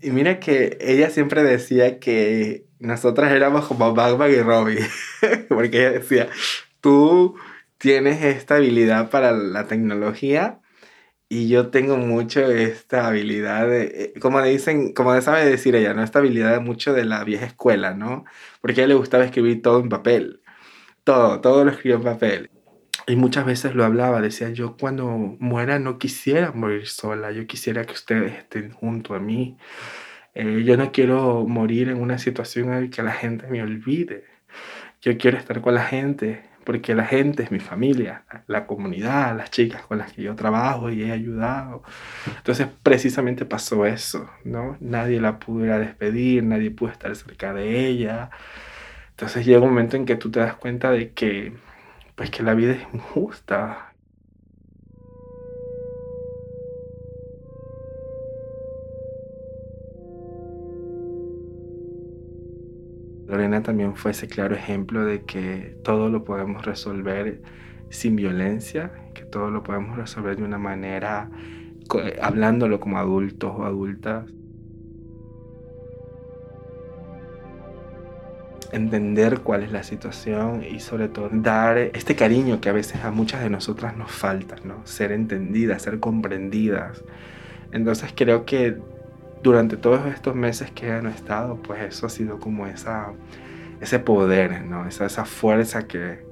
Y 0.00 0.10
mira 0.10 0.40
que 0.40 0.78
ella 0.80 1.10
siempre 1.10 1.44
decía 1.44 2.00
que 2.00 2.66
nosotras 2.80 3.30
éramos 3.32 3.66
como 3.66 3.94
Batman 3.94 4.32
y 4.32 4.40
Robin, 4.42 4.78
porque 5.48 5.78
ella 5.78 5.92
decía, 5.92 6.28
tú 6.80 7.36
tienes 7.78 8.24
esta 8.24 8.56
habilidad 8.56 9.10
para 9.10 9.30
la 9.32 9.68
tecnología 9.68 10.61
Y 11.34 11.48
yo 11.48 11.70
tengo 11.70 11.96
mucho 11.96 12.42
esta 12.50 13.06
habilidad 13.06 13.66
de, 13.66 14.12
eh, 14.14 14.20
como 14.20 14.38
le 14.42 14.50
dicen, 14.50 14.92
como 14.92 15.18
sabe 15.22 15.46
decir 15.46 15.74
ella, 15.74 15.94
¿no? 15.94 16.02
Esta 16.02 16.18
habilidad 16.18 16.60
mucho 16.60 16.92
de 16.92 17.06
la 17.06 17.24
vieja 17.24 17.46
escuela, 17.46 17.94
¿no? 17.94 18.26
Porque 18.60 18.82
a 18.82 18.84
ella 18.84 18.88
le 18.88 18.94
gustaba 19.00 19.24
escribir 19.24 19.62
todo 19.62 19.80
en 19.80 19.88
papel. 19.88 20.42
Todo, 21.04 21.40
todo 21.40 21.64
lo 21.64 21.70
escribió 21.70 21.96
en 21.96 22.02
papel. 22.04 22.50
Y 23.06 23.16
muchas 23.16 23.46
veces 23.46 23.74
lo 23.74 23.84
hablaba, 23.84 24.20
decía 24.20 24.50
yo 24.50 24.76
cuando 24.76 25.08
muera 25.08 25.78
no 25.78 25.98
quisiera 25.98 26.52
morir 26.52 26.86
sola, 26.86 27.32
yo 27.32 27.46
quisiera 27.46 27.86
que 27.86 27.94
ustedes 27.94 28.34
estén 28.34 28.72
junto 28.72 29.14
a 29.14 29.18
mí. 29.18 29.56
Eh, 30.34 30.62
yo 30.66 30.76
no 30.76 30.92
quiero 30.92 31.46
morir 31.46 31.88
en 31.88 32.00
una 32.00 32.18
situación 32.18 32.74
en 32.74 32.84
la 32.84 32.90
que 32.90 33.02
la 33.02 33.12
gente 33.12 33.46
me 33.48 33.62
olvide. 33.62 34.24
Yo 35.00 35.16
quiero 35.18 35.38
estar 35.38 35.62
con 35.62 35.74
la 35.74 35.84
gente, 35.84 36.42
porque 36.64 36.94
la 36.94 37.04
gente 37.04 37.42
es 37.42 37.50
mi 37.50 37.60
familia, 37.60 38.24
la 38.46 38.66
comunidad, 38.66 39.36
las 39.36 39.50
chicas 39.50 39.82
con 39.82 39.98
las 39.98 40.12
que 40.12 40.22
yo 40.22 40.34
trabajo 40.34 40.90
y 40.90 41.02
he 41.02 41.12
ayudado. 41.12 41.82
Entonces 42.36 42.68
precisamente 42.82 43.44
pasó 43.44 43.86
eso, 43.86 44.30
¿no? 44.44 44.76
Nadie 44.80 45.20
la 45.20 45.38
pudiera 45.38 45.78
despedir, 45.78 46.44
nadie 46.44 46.70
pudo 46.70 46.90
estar 46.90 47.14
cerca 47.16 47.52
de 47.52 47.86
ella. 47.86 48.30
Entonces 49.10 49.44
llega 49.44 49.60
un 49.60 49.68
momento 49.68 49.96
en 49.96 50.06
que 50.06 50.16
tú 50.16 50.30
te 50.30 50.40
das 50.40 50.54
cuenta 50.54 50.90
de 50.90 51.12
que 51.12 51.52
pues 52.14 52.30
que 52.30 52.42
la 52.42 52.54
vida 52.54 52.72
es 52.72 52.82
injusta. 52.92 53.91
Lorena 63.32 63.62
también 63.62 63.96
fue 63.96 64.10
ese 64.10 64.28
claro 64.28 64.54
ejemplo 64.54 65.06
de 65.06 65.22
que 65.22 65.74
todo 65.82 66.10
lo 66.10 66.22
podemos 66.22 66.66
resolver 66.66 67.40
sin 67.88 68.14
violencia, 68.14 68.92
que 69.14 69.24
todo 69.24 69.50
lo 69.50 69.62
podemos 69.62 69.96
resolver 69.96 70.36
de 70.36 70.42
una 70.42 70.58
manera 70.58 71.30
hablándolo 72.20 72.78
como 72.78 72.98
adultos 72.98 73.50
o 73.56 73.64
adultas. 73.64 74.26
entender 78.72 79.40
cuál 79.40 79.62
es 79.62 79.70
la 79.70 79.82
situación 79.82 80.64
y 80.64 80.80
sobre 80.80 81.08
todo 81.08 81.28
dar 81.30 81.76
este 81.76 82.16
cariño 82.16 82.58
que 82.62 82.70
a 82.70 82.72
veces 82.72 83.04
a 83.04 83.10
muchas 83.10 83.42
de 83.42 83.50
nosotras 83.50 83.94
nos 83.98 84.10
falta, 84.10 84.56
¿no? 84.64 84.86
Ser 84.86 85.12
entendidas, 85.12 85.82
ser 85.82 86.00
comprendidas. 86.00 87.04
Entonces 87.70 88.14
creo 88.16 88.46
que 88.46 88.78
durante 89.42 89.76
todos 89.76 90.06
estos 90.06 90.34
meses 90.34 90.70
que 90.70 90.90
han 90.90 91.06
estado, 91.06 91.56
pues 91.56 91.82
eso 91.82 92.06
ha 92.06 92.10
sido 92.10 92.38
como 92.38 92.66
esa, 92.66 93.12
ese 93.80 93.98
poder, 93.98 94.64
¿no? 94.64 94.86
Esa, 94.86 95.06
esa 95.06 95.24
fuerza 95.24 95.86
que, 95.86 96.24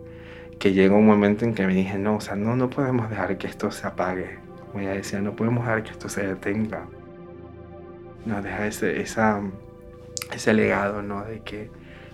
que 0.59 0.73
llega 0.73 0.95
un 0.95 1.07
momento 1.07 1.45
en 1.45 1.55
que 1.55 1.67
me 1.67 1.75
dije, 1.75 1.99
no, 1.99 2.17
o 2.17 2.21
sea, 2.21 2.37
no, 2.37 2.57
no 2.57 2.71
podemos 2.71 3.11
dejar 3.11 3.37
que 3.39 3.47
esto 3.47 3.71
se 3.71 3.87
apague. 3.87 4.39
Como 4.71 4.81
ella 4.83 4.93
decía, 4.93 5.21
no 5.21 5.35
podemos 5.35 5.65
dejar 5.65 5.83
que 5.83 5.91
esto 5.91 6.09
se 6.09 6.27
detenga. 6.27 6.87
No, 8.27 8.41
deja 8.43 8.67
ese, 8.67 9.01
esa, 9.01 9.41
ese 10.33 10.55
legado, 10.55 11.03
¿no? 11.03 11.25
De 11.25 11.41
que 11.41 11.71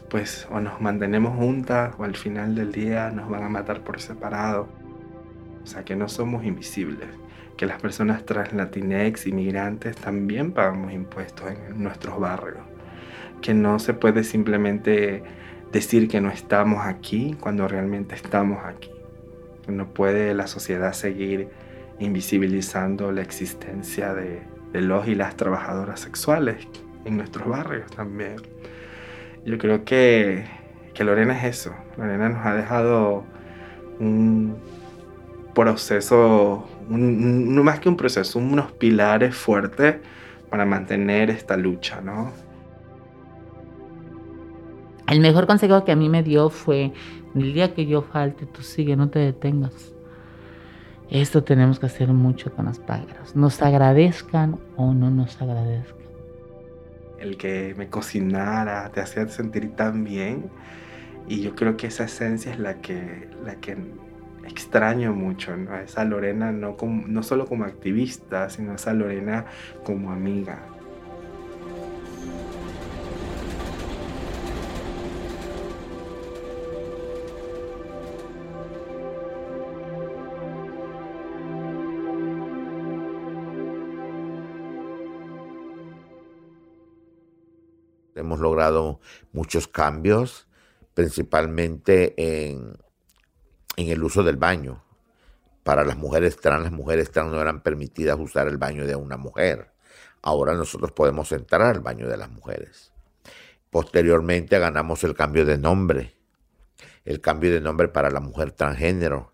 pues 0.09 0.47
o 0.51 0.61
nos 0.61 0.81
mantenemos 0.81 1.37
juntas 1.37 1.95
o 1.99 2.05
al 2.05 2.17
final 2.17 2.55
del 2.55 2.73
día 2.73 3.11
nos 3.11 3.29
van 3.29 3.43
a 3.43 3.49
matar 3.49 3.83
por 3.83 4.01
separado. 4.01 4.69
O 5.63 5.67
sea, 5.67 5.85
que 5.85 5.97
no 5.97 6.09
somos 6.09 6.45
invisibles, 6.45 7.09
que 7.57 7.67
las 7.67 7.81
personas 7.81 8.25
translatinex, 8.25 9.27
inmigrantes, 9.27 9.97
también 9.97 10.53
pagamos 10.53 10.93
impuestos 10.93 11.51
en 11.51 11.83
nuestros 11.83 12.19
barrios, 12.21 12.63
que 13.41 13.55
no 13.55 13.79
se 13.79 13.95
puede 13.95 14.25
simplemente 14.25 15.23
decir 15.73 16.09
que 16.09 16.21
no 16.21 16.31
estamos 16.31 16.85
aquí 16.85 17.37
cuando 17.41 17.67
realmente 17.67 18.15
estamos 18.15 18.65
aquí. 18.65 18.91
No 19.69 19.89
puede 19.93 20.35
la 20.35 20.47
sociedad 20.47 20.93
seguir 20.93 21.49
invisibilizando 21.99 23.11
la 23.11 23.23
existencia 23.23 24.15
de, 24.15 24.43
de 24.73 24.81
los 24.81 25.09
y 25.09 25.15
las 25.15 25.37
trabajadoras 25.37 26.01
sexuales 26.01 26.69
en 27.05 27.17
nuestros 27.17 27.49
barrios 27.49 27.91
también. 27.91 28.37
Yo 29.45 29.59
creo 29.59 29.85
que, 29.85 30.45
que 30.93 31.05
Lorena 31.05 31.39
es 31.39 31.45
eso. 31.45 31.75
Lorena 31.97 32.29
nos 32.29 32.45
ha 32.45 32.55
dejado 32.55 33.25
un 33.99 34.57
proceso, 35.55 36.69
no 36.89 37.63
más 37.63 37.81
que 37.81 37.89
un 37.89 37.97
proceso, 37.97 38.39
unos 38.39 38.73
pilares 38.73 39.35
fuertes 39.35 39.97
para 40.51 40.65
mantener 40.65 41.31
esta 41.31 41.57
lucha, 41.57 42.01
¿no? 42.01 42.33
El 45.09 45.21
mejor 45.21 45.47
consejo 45.47 45.85
que 45.85 45.93
a 45.93 45.97
mí 45.97 46.09
me 46.09 46.23
dio 46.23 46.51
fue, 46.51 46.93
el 47.35 47.53
día 47.53 47.75
que 47.75 47.87
yo 47.87 48.03
falte, 48.03 48.47
tú 48.47 48.63
sigue, 48.63 48.97
no 48.97 49.09
te 49.09 49.21
detengas. 49.21 49.93
Esto 51.11 51.45
tenemos 51.45 51.79
que 51.79 51.87
hacer 51.87 52.09
mucho 52.09 52.53
con 52.53 52.67
los 52.67 52.79
pájaros, 52.81 53.37
nos 53.37 53.63
agradezcan 53.63 54.59
o 54.77 54.93
no 54.93 55.11
nos 55.11 55.41
agradezcan 55.41 55.97
el 57.19 57.37
que 57.37 57.75
me 57.77 57.89
cocinara, 57.89 58.91
te 58.93 59.01
hacía 59.01 59.29
sentir 59.29 59.75
tan 59.75 60.05
bien. 60.05 60.51
Y 61.29 61.41
yo 61.41 61.55
creo 61.55 61.77
que 61.77 61.89
esa 61.89 62.05
esencia 62.05 62.53
es 62.53 62.59
la 62.59 62.81
que, 62.81 63.29
la 63.45 63.57
que 63.57 63.77
extraño 64.47 65.13
mucho, 65.13 65.57
¿no? 65.57 65.77
Esa 65.77 66.05
Lorena 66.05 66.53
no, 66.53 66.77
no 66.81 67.23
solo 67.23 67.47
como 67.47 67.65
activista, 67.65 68.49
sino 68.51 68.75
esa 68.75 68.93
Lorena 68.93 69.47
como 69.85 70.13
amiga. 70.13 70.59
Hemos 88.15 88.41
logrado 88.41 88.99
muchos 89.33 89.69
cambios, 89.69 90.49
principalmente 90.95 92.15
en, 92.17 92.79
en 93.77 93.89
el 93.89 94.03
uso 94.03 94.23
del 94.23 94.37
baño. 94.37 94.83
Para 95.63 95.85
las 95.85 95.97
mujeres 95.97 96.37
trans, 96.37 96.63
las 96.63 96.73
mujeres 96.73 97.11
trans 97.11 97.33
no 97.33 97.41
eran 97.41 97.63
permitidas 97.63 98.19
usar 98.19 98.49
el 98.49 98.57
baño 98.57 98.87
de 98.87 98.97
una 98.97 99.17
mujer. 99.17 99.73
Ahora 100.23 100.55
nosotros 100.55 100.93
podemos 100.93 101.31
entrar 101.33 101.63
al 101.63 101.81
baño 101.81 102.09
de 102.09 102.17
las 102.17 102.31
mujeres. 102.31 102.93
Posteriormente 103.71 104.59
ganamos 104.59 105.05
el 105.05 105.15
cambio 105.15 105.45
de 105.45 105.59
nombre. 105.59 106.15
El 107.05 107.21
cambio 107.21 107.53
de 107.53 107.61
nombre 107.61 107.89
para 107.89 108.11
la 108.11 108.21
mujer 108.21 108.53
transgénero, 108.53 109.33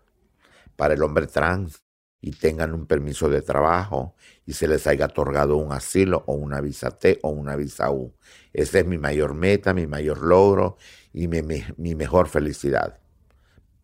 para 0.75 0.93
el 0.93 1.03
hombre 1.03 1.27
trans, 1.27 1.83
y 2.25 2.31
tengan 2.31 2.73
un 2.73 2.85
permiso 2.85 3.27
de 3.27 3.41
trabajo 3.41 4.15
y 4.45 4.53
se 4.53 4.65
les 4.65 4.87
haya 4.87 5.07
otorgado 5.07 5.57
un 5.57 5.73
asilo 5.73 6.23
o 6.25 6.33
una 6.35 6.61
visa 6.61 6.91
T 6.91 7.19
o 7.21 7.29
una 7.29 7.57
visa 7.57 7.91
U. 7.91 8.13
Esa 8.53 8.79
es 8.79 8.85
mi 8.85 8.97
mayor 8.97 9.33
meta, 9.33 9.73
mi 9.73 9.87
mayor 9.87 10.19
logro 10.19 10.77
y 11.11 11.27
mi, 11.27 11.41
mi, 11.41 11.95
mejor 11.95 12.29
felicidad. 12.29 12.97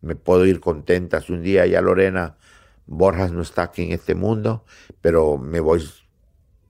Me 0.00 0.14
puedo 0.14 0.46
ir 0.46 0.60
contenta 0.60 1.20
si 1.20 1.32
un 1.32 1.42
día 1.42 1.66
ya 1.66 1.80
Lorena 1.80 2.36
Borjas 2.86 3.32
no 3.32 3.42
está 3.42 3.62
aquí 3.62 3.82
en 3.82 3.92
este 3.92 4.14
mundo, 4.14 4.64
pero 5.00 5.38
me 5.38 5.60
voy 5.60 5.88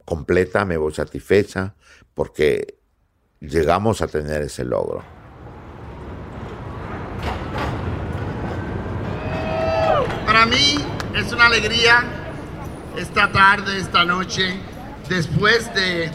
completa, 0.05 0.65
me 0.65 0.77
voy 0.77 0.93
satisfecha 0.93 1.75
porque 2.15 2.79
llegamos 3.41 4.03
a 4.03 4.09
tener 4.09 4.43
ese 4.43 4.65
logro. 4.65 5.03
Para 10.27 10.47
mí 10.47 10.77
es 11.15 11.33
una 11.33 11.47
alegría 11.47 12.05
esta 12.97 13.31
tarde, 13.33 13.79
esta 13.79 14.05
noche, 14.05 14.61
después 15.09 15.73
de 15.75 16.11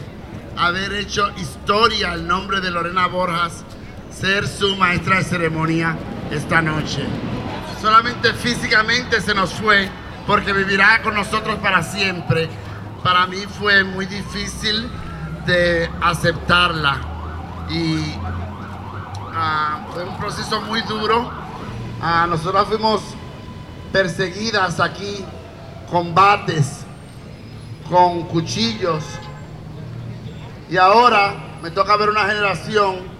haber 0.56 0.92
hecho 0.92 1.30
historia 1.38 2.14
el 2.14 2.26
nombre 2.26 2.60
de 2.60 2.70
Lorena 2.70 3.08
Borjas, 3.08 3.64
ser 4.10 4.46
su 4.46 4.76
maestra 4.76 5.18
de 5.18 5.24
ceremonia 5.24 5.96
esta 6.30 6.62
noche. 6.62 7.06
Solamente 7.80 8.32
físicamente 8.32 9.20
se 9.20 9.34
nos 9.34 9.52
fue 9.52 9.88
porque 10.26 10.52
vivirá 10.52 11.02
con 11.02 11.14
nosotros 11.14 11.56
para 11.56 11.82
siempre. 11.82 12.48
Para 13.02 13.26
mí 13.26 13.38
fue 13.58 13.84
muy 13.84 14.06
difícil 14.06 14.90
de 15.46 15.88
aceptarla 16.00 16.98
y 17.70 18.14
ah, 19.32 19.86
fue 19.92 20.04
un 20.04 20.16
proceso 20.16 20.60
muy 20.62 20.82
duro. 20.82 21.30
Uh, 22.00 22.26
nosotros 22.28 22.68
fuimos 22.68 23.02
perseguidas 23.92 24.80
aquí, 24.80 25.24
combates 25.90 26.84
con 27.88 28.24
cuchillos. 28.24 29.04
Y 30.68 30.76
ahora 30.76 31.34
me 31.62 31.70
toca 31.70 31.96
ver 31.96 32.10
una 32.10 32.24
generación 32.24 33.15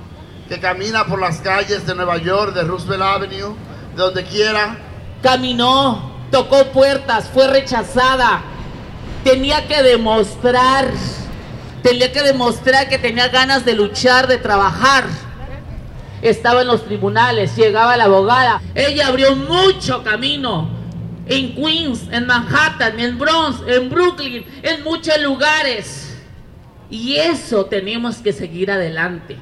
que 0.48 0.60
camina 0.60 1.06
por 1.06 1.20
las 1.20 1.38
calles 1.40 1.86
de 1.86 1.94
Nueva 1.94 2.18
York, 2.18 2.54
de 2.54 2.62
Roosevelt 2.62 3.02
Avenue, 3.02 3.54
de 3.94 4.02
donde 4.02 4.24
quiera. 4.24 4.78
Caminó, 5.22 6.12
tocó 6.30 6.66
puertas, 6.66 7.28
fue 7.32 7.48
rechazada. 7.48 8.42
Tenía 9.24 9.66
que 9.66 9.82
demostrar, 9.82 10.88
tenía 11.82 12.12
que 12.12 12.22
demostrar 12.22 12.88
que 12.88 12.98
tenía 12.98 13.28
ganas 13.28 13.64
de 13.64 13.74
luchar, 13.74 14.28
de 14.28 14.38
trabajar 14.38 15.04
estaba 16.22 16.62
en 16.62 16.68
los 16.68 16.84
tribunales, 16.84 17.56
llegaba 17.56 17.96
la 17.96 18.04
abogada. 18.04 18.60
Ella 18.74 19.08
abrió 19.08 19.34
mucho 19.36 20.02
camino 20.02 20.68
en 21.26 21.54
Queens, 21.54 22.08
en 22.10 22.26
Manhattan, 22.26 22.98
en 22.98 23.18
Bronx, 23.18 23.62
en 23.66 23.90
Brooklyn, 23.90 24.44
en 24.62 24.82
muchos 24.82 25.20
lugares. 25.20 26.16
Y 26.90 27.16
eso 27.16 27.66
tenemos 27.66 28.16
que 28.16 28.32
seguir 28.32 28.70
adelante. 28.70 29.36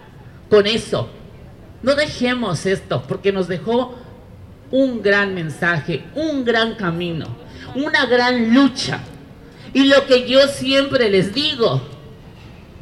Con 0.55 0.69
eso. 0.69 1.09
No 1.83 1.97
dejemos 1.97 2.65
esto 2.65 3.03
porque 3.09 3.33
nos 3.33 3.49
dejó 3.49 3.97
un 4.71 5.03
gran 5.03 5.35
mensaje, 5.35 6.05
un 6.15 6.45
gran 6.45 6.77
camino, 6.77 7.27
una 7.75 8.07
gran 8.07 8.55
lucha. 8.55 9.01
Y 9.73 9.87
lo 9.87 10.07
que 10.07 10.29
yo 10.29 10.47
siempre 10.47 11.11
les 11.11 11.35
digo, 11.35 11.83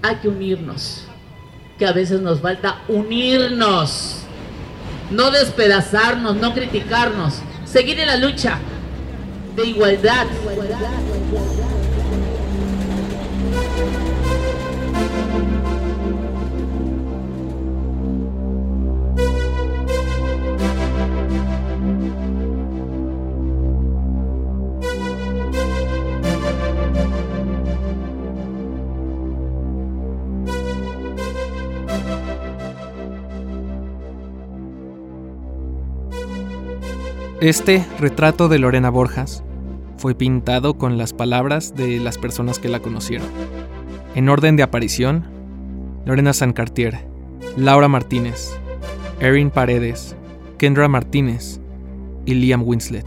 hay 0.03 0.17
que 0.17 0.29
unirnos. 0.29 1.05
Que 1.79 1.87
a 1.87 1.93
veces 1.93 2.21
nos 2.21 2.43
falta 2.43 2.83
unirnos. 2.89 4.19
No 5.11 5.31
despedazarnos, 5.31 6.37
no 6.37 6.53
criticarnos. 6.53 7.37
Seguir 7.65 8.01
en 8.01 8.09
la 8.09 8.19
lucha 8.19 8.59
de 9.57 9.65
igualdad. 9.65 10.27
Este 37.43 37.85
retrato 37.99 38.49
de 38.49 38.61
Lorena 38.61 38.89
Borjas 38.89 39.43
fue 39.97 40.15
pintado 40.15 40.79
con 40.79 40.97
las 40.97 41.13
palabras 41.13 41.75
de 41.75 41.99
las 41.99 42.17
personas 42.17 42.61
que 42.61 42.69
la 42.69 42.79
conocieron. 42.79 43.27
En 44.15 44.29
orden 44.29 44.55
de 44.55 44.63
aparición, 44.63 45.25
Lorena 46.05 46.35
Sancartier, 46.35 47.05
Laura 47.57 47.89
Martínez, 47.89 48.57
Erin 49.19 49.51
Paredes, 49.51 50.15
Kendra 50.57 50.87
Martínez 50.87 51.59
y 52.27 52.35
Liam 52.35 52.63
Winslet. 52.63 53.07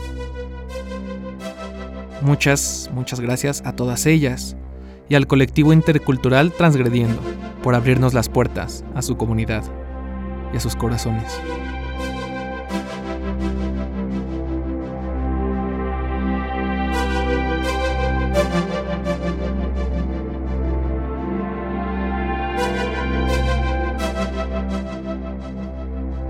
Muchas, 2.22 2.90
muchas 2.94 3.22
gracias 3.22 3.64
a 3.66 3.72
todas 3.72 4.06
ellas 4.06 4.58
y 5.08 5.16
al 5.16 5.28
colectivo 5.28 5.72
intercultural 5.72 6.52
Transgrediendo 6.52 7.22
por 7.64 7.74
abrirnos 7.74 8.14
las 8.14 8.28
puertas 8.28 8.84
a 8.96 9.02
su 9.02 9.16
comunidad 9.16 9.64
y 10.54 10.58
a 10.58 10.60
sus 10.60 10.76
corazones. 10.76 11.40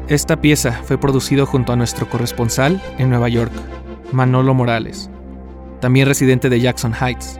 Esta 0.07 0.39
pieza 0.39 0.71
fue 0.83 0.99
producido 0.99 1.47
junto 1.47 1.73
a 1.73 1.75
nuestro 1.75 2.07
corresponsal 2.07 2.79
en 2.99 3.09
Nueva 3.09 3.27
York, 3.27 3.51
Manolo 4.11 4.53
Morales, 4.53 5.09
también 5.81 6.07
residente 6.07 6.47
de 6.47 6.59
Jackson 6.59 6.93
Heights, 6.93 7.39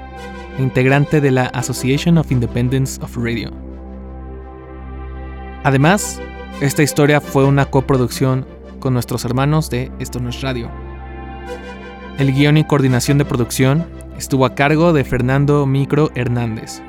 integrante 0.58 1.22
de 1.22 1.30
la 1.30 1.46
Association 1.46 2.18
of 2.18 2.32
Independence 2.32 3.00
of 3.04 3.16
Radio. 3.18 3.52
Además, 5.64 6.20
esta 6.60 6.82
historia 6.82 7.22
fue 7.22 7.46
una 7.46 7.66
coproducción 7.68 8.48
con 8.80 8.94
nuestros 8.94 9.26
hermanos 9.26 9.70
de 9.70 9.92
Esto 10.00 10.20
no 10.20 10.30
es 10.30 10.42
radio. 10.42 10.72
El 12.18 12.34
guion 12.34 12.58
y 12.58 12.64
coordinación 12.64 13.20
de 13.20 13.26
producción 13.26 13.86
estuvo 14.18 14.44
a 14.44 14.56
cargo 14.56 14.92
de 14.92 15.04
Fernando 15.04 15.68
Micro 15.68 16.10
Hernández. 16.16 16.82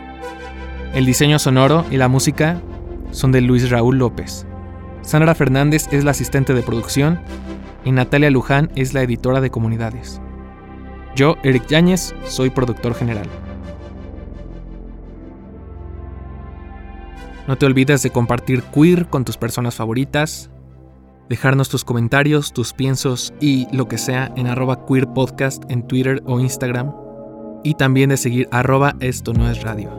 El 0.95 1.05
diseño 1.05 1.39
sonoro 1.39 1.85
y 1.91 1.99
la 1.99 2.09
música 2.09 2.63
son 3.11 3.31
de 3.31 3.43
Luis 3.43 3.69
Raúl 3.69 3.99
López. 3.99 4.47
Sandra 5.07 5.37
Fernández 5.37 5.87
es 5.93 6.03
la 6.03 6.11
asistente 6.11 6.53
de 6.53 6.65
producción 6.65 7.21
y 7.85 7.93
Natalia 7.93 8.29
Luján 8.29 8.73
es 8.75 8.93
la 8.93 9.03
editora 9.03 9.41
de 9.41 9.51
comunidades. 9.51 10.21
Yo, 11.15 11.37
Eric 11.45 11.69
Yáñez, 11.69 12.13
soy 12.25 12.51
productor 12.51 12.93
general. 12.93 13.29
No 17.47 17.57
te 17.57 17.67
olvides 17.67 18.03
de 18.03 18.11
compartir 18.11 18.65
queer 18.65 19.07
con 19.07 19.25
tus 19.25 19.37
personas 19.37 19.77
favoritas, 19.77 20.51
dejarnos 21.29 21.69
tus 21.69 21.85
comentarios, 21.85 22.53
tus 22.53 22.73
piensos 22.73 23.33
y 23.41 23.69
lo 23.73 23.87
que 23.87 23.99
sea 23.99 24.33
en 24.35 24.49
arroba 24.49 24.85
queer 24.87 25.07
podcast 25.07 25.63
en 25.71 25.87
Twitter 25.87 26.21
o 26.27 26.41
Instagram 26.41 26.93
y 27.63 27.75
también 27.75 28.11
de 28.11 28.17
seguir 28.17 28.49
arroba 28.51 28.97
esto 28.99 29.33
no 29.33 29.49
es 29.49 29.63
radio. 29.63 29.97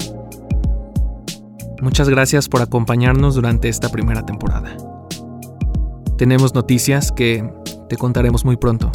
Muchas 1.81 2.09
gracias 2.09 2.49
por 2.49 2.61
acompañarnos 2.61 3.35
durante 3.35 3.69
esta 3.69 3.87
primera 3.87 4.25
temporada. 4.25 4.75
Tenemos 6.17 6.55
noticias 6.55 7.11
que 7.11 7.47
te 7.89 7.95
contaremos 7.95 8.43
muy 8.43 8.57
pronto. 8.57 8.91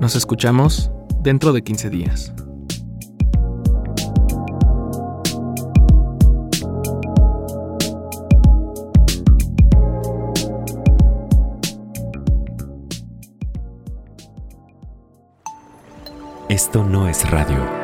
Nos 0.00 0.16
escuchamos 0.16 0.90
dentro 1.22 1.52
de 1.52 1.62
15 1.62 1.88
días. 1.88 2.32
Esto 16.48 16.82
no 16.84 17.08
es 17.08 17.30
radio. 17.30 17.79